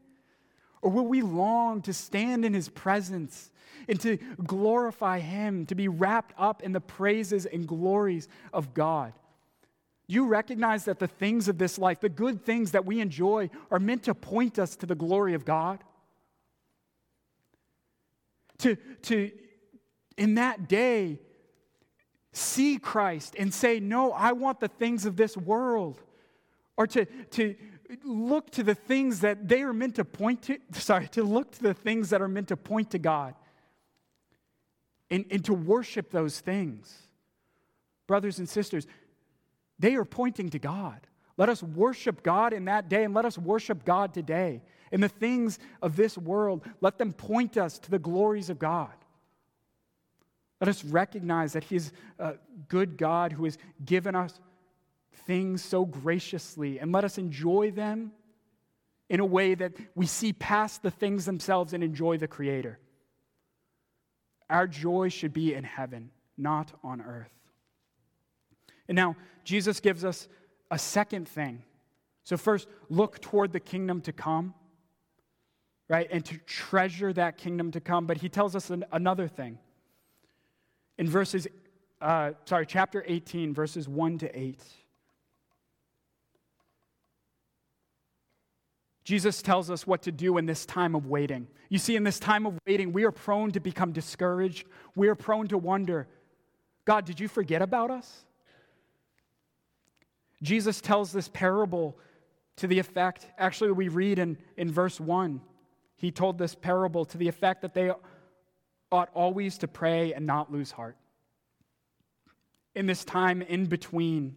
Or 0.82 0.90
will 0.90 1.06
we 1.06 1.22
long 1.22 1.80
to 1.80 1.94
stand 1.94 2.44
in 2.44 2.52
his 2.52 2.68
presence 2.68 3.50
and 3.88 3.98
to 4.02 4.18
glorify 4.44 5.20
him, 5.20 5.64
to 5.64 5.74
be 5.74 5.88
wrapped 5.88 6.34
up 6.36 6.62
in 6.62 6.72
the 6.72 6.80
praises 6.82 7.46
and 7.46 7.66
glories 7.66 8.28
of 8.52 8.74
God? 8.74 9.14
You 10.06 10.26
recognize 10.26 10.84
that 10.84 10.98
the 10.98 11.06
things 11.08 11.48
of 11.48 11.56
this 11.56 11.78
life, 11.78 12.00
the 12.00 12.10
good 12.10 12.44
things 12.44 12.72
that 12.72 12.84
we 12.84 13.00
enjoy, 13.00 13.48
are 13.70 13.78
meant 13.78 14.02
to 14.02 14.14
point 14.14 14.58
us 14.58 14.76
to 14.76 14.84
the 14.84 14.94
glory 14.94 15.32
of 15.32 15.46
God? 15.46 15.82
To, 18.58 18.76
to 19.04 19.30
in 20.18 20.34
that 20.34 20.68
day, 20.68 21.20
see 22.38 22.78
Christ 22.78 23.34
and 23.38 23.52
say, 23.52 23.80
No, 23.80 24.12
I 24.12 24.32
want 24.32 24.60
the 24.60 24.68
things 24.68 25.04
of 25.04 25.16
this 25.16 25.36
world. 25.36 26.00
Or 26.76 26.86
to, 26.86 27.04
to 27.04 27.56
look 28.04 28.50
to 28.52 28.62
the 28.62 28.74
things 28.74 29.20
that 29.20 29.48
they 29.48 29.62
are 29.62 29.72
meant 29.72 29.96
to 29.96 30.04
point 30.04 30.42
to, 30.42 30.58
sorry, 30.72 31.08
to 31.08 31.22
look 31.22 31.52
to 31.52 31.62
the 31.62 31.74
things 31.74 32.10
that 32.10 32.22
are 32.22 32.28
meant 32.28 32.48
to 32.48 32.56
point 32.56 32.90
to 32.92 32.98
God 32.98 33.34
and, 35.10 35.24
and 35.30 35.44
to 35.44 35.54
worship 35.54 36.10
those 36.10 36.40
things. 36.40 36.96
Brothers 38.06 38.38
and 38.38 38.48
sisters, 38.48 38.86
they 39.78 39.94
are 39.94 40.04
pointing 40.04 40.50
to 40.50 40.58
God. 40.58 41.00
Let 41.36 41.48
us 41.48 41.62
worship 41.62 42.22
God 42.22 42.52
in 42.52 42.64
that 42.66 42.88
day 42.88 43.04
and 43.04 43.14
let 43.14 43.24
us 43.24 43.38
worship 43.38 43.84
God 43.84 44.12
today. 44.12 44.62
In 44.90 45.00
the 45.00 45.08
things 45.08 45.58
of 45.82 45.96
this 45.96 46.18
world, 46.18 46.64
let 46.80 46.98
them 46.98 47.12
point 47.12 47.56
us 47.56 47.78
to 47.80 47.90
the 47.90 47.98
glories 47.98 48.50
of 48.50 48.58
God. 48.58 48.92
Let 50.60 50.68
us 50.68 50.84
recognize 50.84 51.52
that 51.52 51.64
He's 51.64 51.92
a 52.18 52.34
good 52.68 52.96
God 52.96 53.32
who 53.32 53.44
has 53.44 53.58
given 53.84 54.14
us 54.14 54.38
things 55.26 55.62
so 55.62 55.84
graciously, 55.84 56.78
and 56.78 56.92
let 56.92 57.04
us 57.04 57.18
enjoy 57.18 57.70
them 57.70 58.12
in 59.08 59.20
a 59.20 59.24
way 59.24 59.54
that 59.54 59.72
we 59.94 60.06
see 60.06 60.32
past 60.32 60.82
the 60.82 60.90
things 60.90 61.24
themselves 61.24 61.72
and 61.72 61.82
enjoy 61.82 62.18
the 62.18 62.28
Creator. 62.28 62.78
Our 64.50 64.66
joy 64.66 65.08
should 65.10 65.32
be 65.32 65.54
in 65.54 65.64
heaven, 65.64 66.10
not 66.36 66.72
on 66.82 67.00
earth. 67.00 67.32
And 68.88 68.96
now, 68.96 69.16
Jesus 69.44 69.80
gives 69.80 70.04
us 70.04 70.28
a 70.70 70.78
second 70.78 71.28
thing. 71.28 71.62
So, 72.24 72.36
first, 72.36 72.68
look 72.88 73.20
toward 73.20 73.52
the 73.52 73.60
kingdom 73.60 74.00
to 74.02 74.12
come, 74.12 74.54
right? 75.88 76.08
And 76.10 76.24
to 76.24 76.38
treasure 76.38 77.12
that 77.12 77.38
kingdom 77.38 77.70
to 77.72 77.80
come. 77.80 78.06
But 78.06 78.18
he 78.18 78.28
tells 78.28 78.56
us 78.56 78.70
an, 78.70 78.84
another 78.92 79.28
thing. 79.28 79.58
In 80.98 81.08
verses, 81.08 81.46
uh, 82.00 82.32
sorry, 82.44 82.66
chapter 82.66 83.04
18, 83.06 83.54
verses 83.54 83.88
1 83.88 84.18
to 84.18 84.38
8. 84.38 84.62
Jesus 89.04 89.40
tells 89.40 89.70
us 89.70 89.86
what 89.86 90.02
to 90.02 90.12
do 90.12 90.36
in 90.36 90.44
this 90.44 90.66
time 90.66 90.94
of 90.94 91.06
waiting. 91.06 91.46
You 91.70 91.78
see, 91.78 91.96
in 91.96 92.04
this 92.04 92.18
time 92.18 92.44
of 92.44 92.58
waiting, 92.66 92.92
we 92.92 93.04
are 93.04 93.10
prone 93.10 93.52
to 93.52 93.60
become 93.60 93.92
discouraged. 93.92 94.66
We 94.94 95.08
are 95.08 95.14
prone 95.14 95.48
to 95.48 95.56
wonder 95.56 96.08
God, 96.84 97.04
did 97.04 97.20
you 97.20 97.28
forget 97.28 97.60
about 97.60 97.90
us? 97.90 98.24
Jesus 100.42 100.80
tells 100.80 101.12
this 101.12 101.28
parable 101.28 101.98
to 102.56 102.66
the 102.66 102.78
effect, 102.78 103.26
actually, 103.36 103.72
we 103.72 103.88
read 103.88 104.18
in, 104.18 104.38
in 104.56 104.72
verse 104.72 104.98
1. 104.98 105.40
He 105.96 106.10
told 106.10 106.38
this 106.38 106.54
parable 106.54 107.04
to 107.06 107.18
the 107.18 107.28
effect 107.28 107.62
that 107.62 107.74
they 107.74 107.90
ought 108.90 109.10
always 109.14 109.58
to 109.58 109.68
pray 109.68 110.12
and 110.12 110.26
not 110.26 110.52
lose 110.52 110.70
heart. 110.70 110.96
In 112.74 112.86
this 112.86 113.04
time 113.04 113.42
in 113.42 113.66
between, 113.66 114.36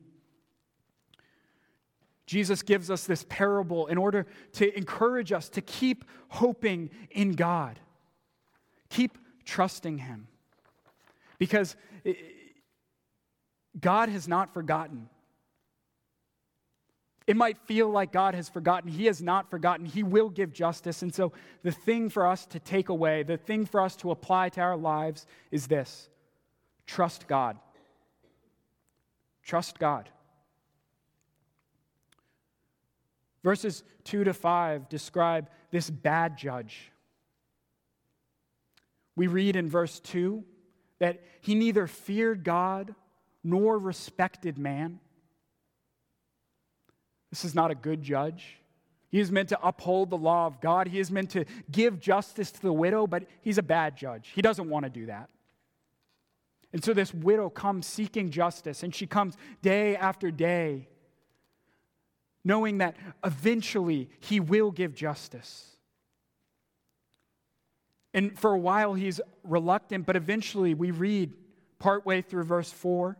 Jesus 2.25 2.61
gives 2.61 2.89
us 2.89 3.05
this 3.05 3.25
parable 3.27 3.87
in 3.87 3.97
order 3.97 4.25
to 4.53 4.77
encourage 4.77 5.31
us 5.31 5.49
to 5.49 5.61
keep 5.61 6.05
hoping 6.29 6.89
in 7.09 7.33
God, 7.33 7.79
keep 8.89 9.17
trusting 9.43 9.97
Him. 9.97 10.27
Because 11.39 11.75
eh, 12.05 12.13
God 13.79 14.09
has 14.09 14.27
not 14.27 14.53
forgotten. 14.53 15.09
It 17.27 17.37
might 17.37 17.57
feel 17.65 17.89
like 17.89 18.11
God 18.11 18.33
has 18.33 18.49
forgotten. 18.49 18.89
He 18.89 19.05
has 19.05 19.21
not 19.21 19.49
forgotten. 19.49 19.85
He 19.85 20.03
will 20.03 20.29
give 20.29 20.51
justice. 20.51 21.01
And 21.01 21.13
so, 21.13 21.31
the 21.63 21.71
thing 21.71 22.09
for 22.09 22.25
us 22.25 22.45
to 22.47 22.59
take 22.59 22.89
away, 22.89 23.23
the 23.23 23.37
thing 23.37 23.65
for 23.65 23.81
us 23.81 23.95
to 23.97 24.11
apply 24.11 24.49
to 24.49 24.61
our 24.61 24.77
lives 24.77 25.27
is 25.51 25.67
this 25.67 26.09
trust 26.87 27.27
God. 27.27 27.57
Trust 29.43 29.79
God. 29.79 30.09
Verses 33.43 33.83
2 34.03 34.23
to 34.25 34.33
5 34.33 34.89
describe 34.89 35.49
this 35.71 35.89
bad 35.89 36.37
judge. 36.37 36.91
We 39.15 39.27
read 39.27 39.55
in 39.55 39.69
verse 39.69 39.99
2 39.99 40.43
that 40.99 41.21
he 41.41 41.55
neither 41.55 41.87
feared 41.87 42.43
God 42.43 42.93
nor 43.43 43.77
respected 43.77 44.57
man. 44.57 44.99
This 47.31 47.43
is 47.45 47.55
not 47.55 47.71
a 47.71 47.75
good 47.75 48.03
judge. 48.03 48.57
He 49.09 49.19
is 49.19 49.31
meant 49.31 49.49
to 49.49 49.59
uphold 49.65 50.09
the 50.09 50.17
law 50.17 50.45
of 50.45 50.61
God. 50.61 50.87
He 50.87 50.99
is 50.99 51.11
meant 51.11 51.31
to 51.31 51.45
give 51.69 51.99
justice 51.99 52.51
to 52.51 52.61
the 52.61 52.71
widow, 52.71 53.07
but 53.07 53.23
he's 53.41 53.57
a 53.57 53.63
bad 53.63 53.97
judge. 53.97 54.31
He 54.35 54.41
doesn't 54.41 54.69
want 54.69 54.85
to 54.85 54.89
do 54.89 55.07
that. 55.07 55.29
And 56.73 56.83
so 56.83 56.93
this 56.93 57.13
widow 57.13 57.49
comes 57.49 57.85
seeking 57.85 58.29
justice, 58.29 58.83
and 58.83 58.95
she 58.95 59.05
comes 59.05 59.35
day 59.61 59.97
after 59.97 60.31
day, 60.31 60.87
knowing 62.45 62.77
that 62.77 62.95
eventually 63.23 64.09
he 64.21 64.39
will 64.39 64.71
give 64.71 64.95
justice. 64.95 65.67
And 68.13 68.37
for 68.39 68.53
a 68.53 68.57
while 68.57 68.93
he's 68.93 69.19
reluctant, 69.43 70.05
but 70.05 70.15
eventually 70.15 70.73
we 70.73 70.91
read 70.91 71.33
partway 71.79 72.21
through 72.21 72.43
verse 72.43 72.71
4 72.71 73.17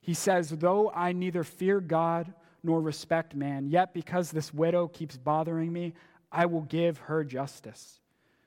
he 0.00 0.14
says, 0.14 0.50
Though 0.50 0.90
I 0.94 1.12
neither 1.12 1.44
fear 1.44 1.80
God 1.80 2.32
nor 2.62 2.80
respect 2.80 3.34
man, 3.34 3.68
yet 3.68 3.94
because 3.94 4.30
this 4.30 4.52
widow 4.52 4.88
keeps 4.88 5.16
bothering 5.16 5.72
me, 5.72 5.94
I 6.32 6.46
will 6.46 6.62
give 6.62 6.98
her 6.98 7.24
justice, 7.24 8.00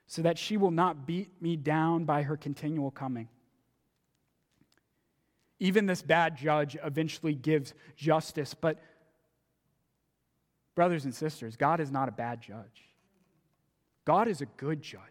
so 0.08 0.22
that 0.22 0.38
she 0.38 0.58
will 0.58 0.72
not 0.72 1.06
beat 1.06 1.42
me 1.42 1.56
down 1.56 2.06
by 2.06 2.24
her 2.24 2.38
continual 2.38 2.92
coming. 2.92 3.28
Even 5.60 5.86
this 5.86 6.02
bad 6.02 6.38
judge 6.38 6.76
eventually 6.84 7.36
gives 7.36 7.74
justice, 7.96 8.54
but 8.54 8.82
brothers 10.76 11.06
and 11.06 11.14
sisters, 11.14 11.56
God 11.56 11.80
is 11.80 11.92
not 11.92 12.10
a 12.10 12.12
bad 12.12 12.42
judge. 12.42 12.90
God 14.06 14.28
is 14.28 14.42
a 14.42 14.46
good 14.46 14.82
judge. 14.82 15.02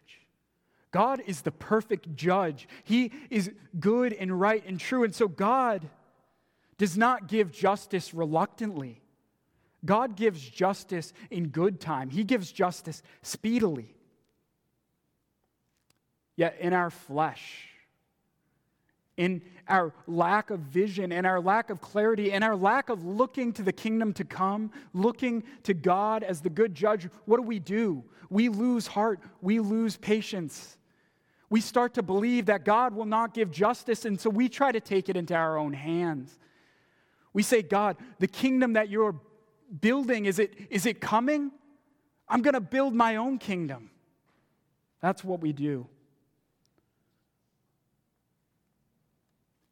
God 0.91 1.23
is 1.27 1.41
the 1.41 1.51
perfect 1.51 2.15
judge. 2.15 2.69
He 2.85 3.13
is 3.31 3.51
good 3.81 4.13
and 4.13 4.39
right 4.39 4.63
and 4.67 4.79
true. 4.79 5.05
And 5.05 5.15
so 5.15 5.27
God 5.27 5.89
does 6.83 6.99
not 6.99 7.29
give 7.29 7.53
justice 7.53 8.13
reluctantly. 8.13 9.01
God 9.85 10.17
gives 10.17 10.43
justice 10.43 11.13
in 11.31 11.51
good 11.51 11.79
time, 11.81 12.11
He 12.11 12.25
gives 12.25 12.51
justice 12.51 13.05
speedily. 13.23 13.95
Yet 16.35 16.57
in 16.59 16.73
our 16.73 16.91
flesh, 16.91 17.69
in 19.17 19.43
our 19.69 19.95
lack 20.09 20.51
of 20.51 20.59
vision, 20.59 21.13
in 21.13 21.25
our 21.25 21.41
lack 21.41 21.71
of 21.71 21.81
clarity, 21.81 22.33
in 22.33 22.43
our 22.43 22.57
lack 22.57 22.89
of 22.89 23.05
looking 23.05 23.53
to 23.53 23.63
the 23.63 23.73
kingdom 23.73 24.13
to 24.15 24.25
come, 24.25 24.73
looking 24.93 25.45
to 25.63 25.75
God 25.75 26.25
as 26.25 26.41
the 26.41 26.51
good 26.51 26.75
judge, 26.75 27.09
what 27.27 27.37
do 27.37 27.45
we 27.45 27.61
do? 27.61 28.03
We 28.29 28.49
lose 28.49 28.89
heart, 28.89 29.21
we 29.41 29.61
lose 29.61 29.97
patience. 29.99 30.77
We 31.49 31.61
start 31.61 31.95
to 31.95 32.03
believe 32.03 32.47
that 32.47 32.65
God 32.65 32.93
will 32.93 33.07
not 33.07 33.35
give 33.35 33.53
justice, 33.53 34.05
and 34.05 34.21
so 34.21 34.31
we 34.31 34.49
try 34.49 34.73
to 34.73 34.81
take 34.81 35.09
it 35.09 35.17
into 35.17 35.37
our 35.37 35.57
own 35.57 35.75
hands. 35.75 36.41
We 37.33 37.43
say, 37.43 37.63
God, 37.63 37.97
the 38.19 38.27
kingdom 38.27 38.75
that 38.75 38.89
you're 38.89 39.17
building, 39.81 40.27
is 40.27 40.39
it, 40.39 40.55
is 40.71 40.87
it 40.87 41.01
coming? 41.01 41.51
I'm 42.29 42.43
going 42.43 42.55
to 42.55 42.61
build 42.61 42.95
my 42.95 43.17
own 43.17 43.39
kingdom. 43.39 43.91
That's 45.01 45.25
what 45.25 45.41
we 45.41 45.53
do. 45.53 45.87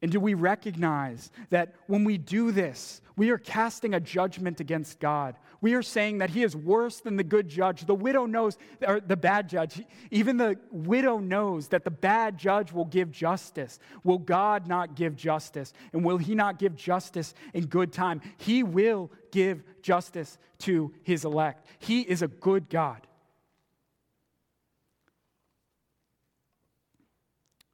And 0.01 0.11
do 0.11 0.19
we 0.19 0.33
recognize 0.33 1.31
that 1.51 1.75
when 1.85 2.03
we 2.03 2.17
do 2.17 2.51
this, 2.51 3.01
we 3.15 3.29
are 3.29 3.37
casting 3.37 3.93
a 3.93 3.99
judgment 3.99 4.59
against 4.59 4.99
God? 4.99 5.35
We 5.61 5.75
are 5.75 5.83
saying 5.83 6.17
that 6.17 6.31
He 6.31 6.41
is 6.41 6.55
worse 6.55 6.99
than 6.99 7.17
the 7.17 7.23
good 7.23 7.47
judge. 7.47 7.85
The 7.85 7.93
widow 7.93 8.25
knows, 8.25 8.57
or 8.85 8.99
the 8.99 9.15
bad 9.15 9.47
judge, 9.47 9.83
even 10.09 10.37
the 10.37 10.57
widow 10.71 11.19
knows 11.19 11.67
that 11.67 11.83
the 11.83 11.91
bad 11.91 12.39
judge 12.39 12.71
will 12.71 12.85
give 12.85 13.11
justice. 13.11 13.77
Will 14.03 14.17
God 14.17 14.67
not 14.67 14.95
give 14.95 15.15
justice? 15.15 15.71
And 15.93 16.03
will 16.03 16.17
He 16.17 16.33
not 16.33 16.57
give 16.57 16.75
justice 16.75 17.35
in 17.53 17.67
good 17.67 17.93
time? 17.93 18.21
He 18.37 18.63
will 18.63 19.11
give 19.31 19.63
justice 19.83 20.39
to 20.59 20.91
His 21.03 21.25
elect. 21.25 21.67
He 21.77 22.01
is 22.01 22.23
a 22.23 22.27
good 22.27 22.67
God. 22.67 23.05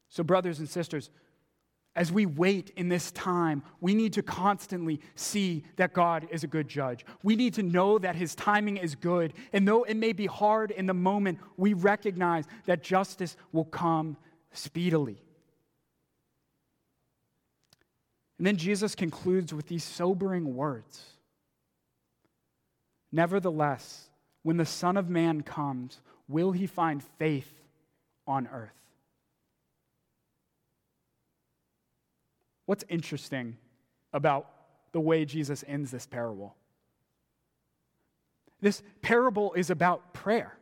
So, 0.09 0.23
brothers 0.23 0.59
and 0.59 0.67
sisters, 0.67 1.09
as 1.97 2.11
we 2.11 2.27
wait 2.27 2.71
in 2.77 2.89
this 2.89 3.11
time, 3.11 3.63
we 3.81 3.95
need 3.95 4.13
to 4.13 4.21
constantly 4.21 5.01
see 5.15 5.63
that 5.77 5.93
God 5.93 6.27
is 6.29 6.43
a 6.43 6.47
good 6.47 6.67
judge. 6.67 7.03
We 7.23 7.35
need 7.35 7.55
to 7.55 7.63
know 7.63 7.97
that 7.97 8.15
his 8.15 8.35
timing 8.35 8.77
is 8.77 8.93
good. 8.93 9.33
And 9.51 9.67
though 9.67 9.83
it 9.83 9.95
may 9.95 10.13
be 10.13 10.27
hard 10.27 10.69
in 10.69 10.85
the 10.85 10.93
moment, 10.93 11.39
we 11.57 11.73
recognize 11.73 12.45
that 12.67 12.83
justice 12.83 13.35
will 13.51 13.65
come 13.65 14.15
speedily. 14.51 15.17
And 18.37 18.45
then 18.45 18.57
Jesus 18.57 18.93
concludes 18.93 19.51
with 19.51 19.67
these 19.67 19.83
sobering 19.83 20.55
words 20.55 21.03
Nevertheless, 23.11 24.09
when 24.43 24.57
the 24.57 24.65
Son 24.65 24.97
of 24.97 25.09
Man 25.09 25.41
comes, 25.41 25.99
will 26.27 26.51
he 26.51 26.67
find 26.67 27.01
faith 27.17 27.51
on 28.27 28.47
earth? 28.47 28.86
What's 32.67 32.83
interesting 32.89 33.57
about 34.13 34.47
the 34.91 34.99
way 34.99 35.25
Jesus 35.25 35.63
ends 35.67 35.89
this 35.89 36.05
parable? 36.05 36.55
This 38.61 38.83
parable 39.01 39.53
is 39.53 39.69
about 39.69 40.13
prayer. 40.13 40.53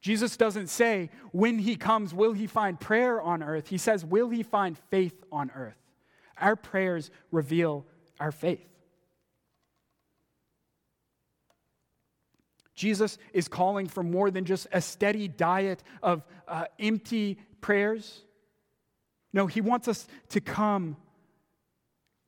Jesus 0.00 0.36
doesn't 0.36 0.68
say, 0.68 1.10
when 1.32 1.58
he 1.58 1.76
comes, 1.76 2.12
will 2.14 2.34
he 2.34 2.46
find 2.46 2.78
prayer 2.78 3.20
on 3.20 3.42
earth? 3.42 3.68
He 3.68 3.78
says, 3.78 4.04
will 4.04 4.28
he 4.28 4.42
find 4.42 4.76
faith 4.90 5.24
on 5.32 5.50
earth? 5.56 5.78
Our 6.38 6.54
prayers 6.54 7.10
reveal 7.32 7.86
our 8.20 8.30
faith. 8.30 8.68
Jesus 12.74 13.16
is 13.32 13.48
calling 13.48 13.88
for 13.88 14.02
more 14.02 14.30
than 14.30 14.44
just 14.44 14.66
a 14.70 14.82
steady 14.82 15.26
diet 15.26 15.82
of 16.02 16.22
uh, 16.46 16.66
empty 16.78 17.38
prayers. 17.62 18.22
No, 19.36 19.46
He 19.46 19.60
wants 19.60 19.86
us 19.86 20.08
to 20.30 20.40
come 20.40 20.96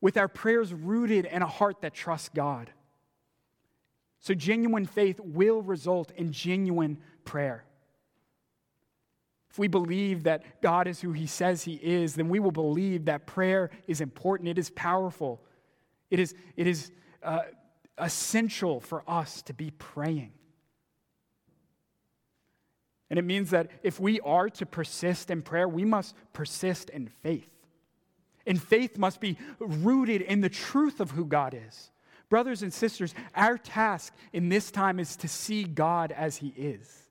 with 0.03 0.19
our 0.19 0.29
prayers 0.29 0.75
rooted 0.75 1.25
in 1.25 1.41
a 1.41 1.47
heart 1.47 1.81
that 1.81 1.95
trusts 1.95 2.29
God. 2.29 2.71
So, 4.21 4.35
genuine 4.35 4.85
faith 4.85 5.19
will 5.19 5.63
result 5.63 6.13
in 6.13 6.33
genuine 6.33 6.99
prayer. 7.25 7.65
If 9.51 9.59
we 9.59 9.69
believe 9.69 10.25
that 10.25 10.61
God 10.61 10.87
is 10.87 11.01
who 11.01 11.13
He 11.13 11.27
says 11.27 11.63
He 11.63 11.77
is, 11.77 12.15
then 12.15 12.29
we 12.29 12.41
will 12.41 12.53
believe 12.53 13.07
that 13.07 13.27
prayer 13.27 13.71
is 13.87 14.03
important, 14.03 14.51
it 14.51 14.59
is 14.59 14.69
powerful, 14.69 15.41
it 16.11 16.21
is, 16.21 16.35
it 16.57 16.67
is 16.67 16.93
uh, 17.23 17.41
essential 17.97 18.81
for 18.81 19.03
us 19.09 19.41
to 19.43 19.55
be 19.55 19.71
praying. 19.71 20.33
And 23.11 23.19
it 23.19 23.25
means 23.25 23.51
that 23.51 23.71
if 23.83 23.99
we 23.99 24.21
are 24.21 24.51
to 24.51 24.67
persist 24.67 25.31
in 25.31 25.43
prayer, 25.43 25.69
we 25.69 25.85
must 25.85 26.15
persist 26.33 26.91
in 26.91 27.09
faith. 27.23 27.49
And 28.47 28.61
faith 28.61 28.99
must 28.99 29.21
be 29.21 29.39
rooted 29.59 30.23
in 30.23 30.41
the 30.41 30.49
truth 30.49 31.01
of 31.01 31.11
who 31.13 31.25
God 31.25 31.55
is. 31.55 31.91
Brothers 32.29 32.63
and 32.63 32.73
sisters, 32.73 33.15
our 33.35 33.57
task 33.57 34.15
in 34.33 34.49
this 34.49 34.71
time 34.71 35.01
is 35.01 35.17
to 35.17 35.29
see 35.29 35.65
God 35.65 36.13
as 36.13 36.37
He 36.37 36.49
is. 36.57 37.09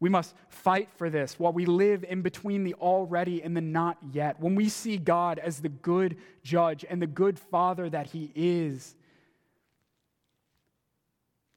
We 0.00 0.08
must 0.08 0.34
fight 0.48 0.88
for 0.96 1.08
this 1.08 1.38
while 1.38 1.52
we 1.52 1.64
live 1.64 2.04
in 2.08 2.22
between 2.22 2.64
the 2.64 2.74
already 2.74 3.40
and 3.40 3.56
the 3.56 3.60
not 3.60 3.98
yet. 4.12 4.40
When 4.40 4.56
we 4.56 4.68
see 4.68 4.96
God 4.96 5.38
as 5.38 5.60
the 5.60 5.68
good 5.68 6.16
judge 6.42 6.84
and 6.90 7.00
the 7.00 7.06
good 7.06 7.38
father 7.38 7.88
that 7.88 8.08
He 8.08 8.32
is, 8.34 8.96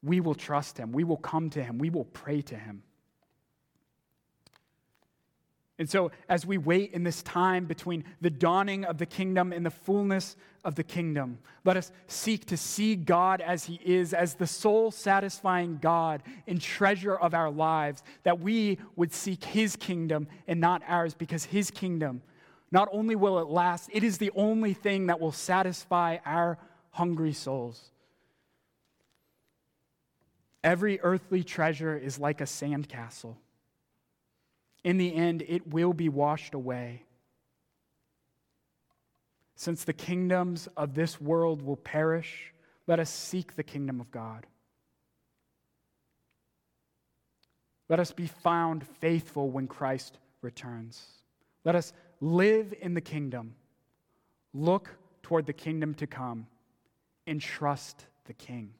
we 0.05 0.19
will 0.19 0.35
trust 0.35 0.77
him. 0.77 0.91
We 0.91 1.03
will 1.03 1.17
come 1.17 1.49
to 1.51 1.63
him. 1.63 1.77
We 1.77 1.89
will 1.89 2.05
pray 2.05 2.41
to 2.43 2.55
him. 2.55 2.83
And 5.77 5.89
so, 5.89 6.11
as 6.29 6.45
we 6.45 6.57
wait 6.57 6.93
in 6.93 7.03
this 7.03 7.21
time 7.21 7.65
between 7.65 8.05
the 8.21 8.29
dawning 8.29 8.85
of 8.85 8.97
the 8.97 9.05
kingdom 9.05 9.51
and 9.51 9.65
the 9.65 9.71
fullness 9.71 10.37
of 10.63 10.75
the 10.75 10.83
kingdom, 10.83 11.37
let 11.65 11.75
us 11.75 11.91
seek 12.07 12.45
to 12.45 12.55
see 12.55 12.95
God 12.95 13.41
as 13.41 13.65
He 13.65 13.81
is, 13.83 14.13
as 14.13 14.35
the 14.35 14.47
soul 14.47 14.89
satisfying 14.89 15.79
God 15.81 16.23
and 16.47 16.61
treasure 16.61 17.17
of 17.17 17.33
our 17.33 17.51
lives, 17.51 18.03
that 18.23 18.39
we 18.39 18.77
would 18.95 19.11
seek 19.11 19.43
His 19.43 19.75
kingdom 19.75 20.29
and 20.47 20.61
not 20.61 20.81
ours, 20.87 21.13
because 21.13 21.43
His 21.43 21.69
kingdom, 21.71 22.21
not 22.71 22.87
only 22.93 23.17
will 23.17 23.39
it 23.39 23.49
last, 23.49 23.89
it 23.91 24.03
is 24.03 24.17
the 24.17 24.31
only 24.33 24.73
thing 24.73 25.07
that 25.07 25.19
will 25.19 25.33
satisfy 25.33 26.19
our 26.25 26.57
hungry 26.91 27.33
souls. 27.33 27.91
Every 30.65 30.99
earthly 31.01 31.43
treasure 31.43 31.95
is 31.95 32.17
like 32.17 32.41
a 32.41 32.45
sandcastle. 32.45 33.35
In 34.83 34.97
the 34.97 35.13
end, 35.13 35.43
it 35.47 35.67
will 35.67 35.93
be 35.93 36.09
washed 36.09 36.55
away. 36.55 37.03
Since 39.55 39.83
the 39.83 39.93
kingdoms 39.93 40.67
of 40.75 40.95
this 40.95 41.21
world 41.21 41.61
will 41.61 41.75
perish, 41.75 42.51
let 42.87 42.99
us 42.99 43.11
seek 43.11 43.55
the 43.55 43.63
kingdom 43.63 44.01
of 44.01 44.09
God. 44.09 44.47
Let 47.87 47.99
us 47.99 48.11
be 48.11 48.25
found 48.25 48.87
faithful 48.87 49.51
when 49.51 49.67
Christ 49.67 50.17
returns. 50.41 50.99
Let 51.63 51.75
us 51.75 51.93
live 52.19 52.73
in 52.81 52.95
the 52.95 53.01
kingdom, 53.01 53.53
look 54.51 54.89
toward 55.21 55.45
the 55.45 55.53
kingdom 55.53 55.93
to 55.95 56.07
come, 56.07 56.47
and 57.27 57.39
trust 57.39 58.07
the 58.25 58.33
King. 58.33 58.73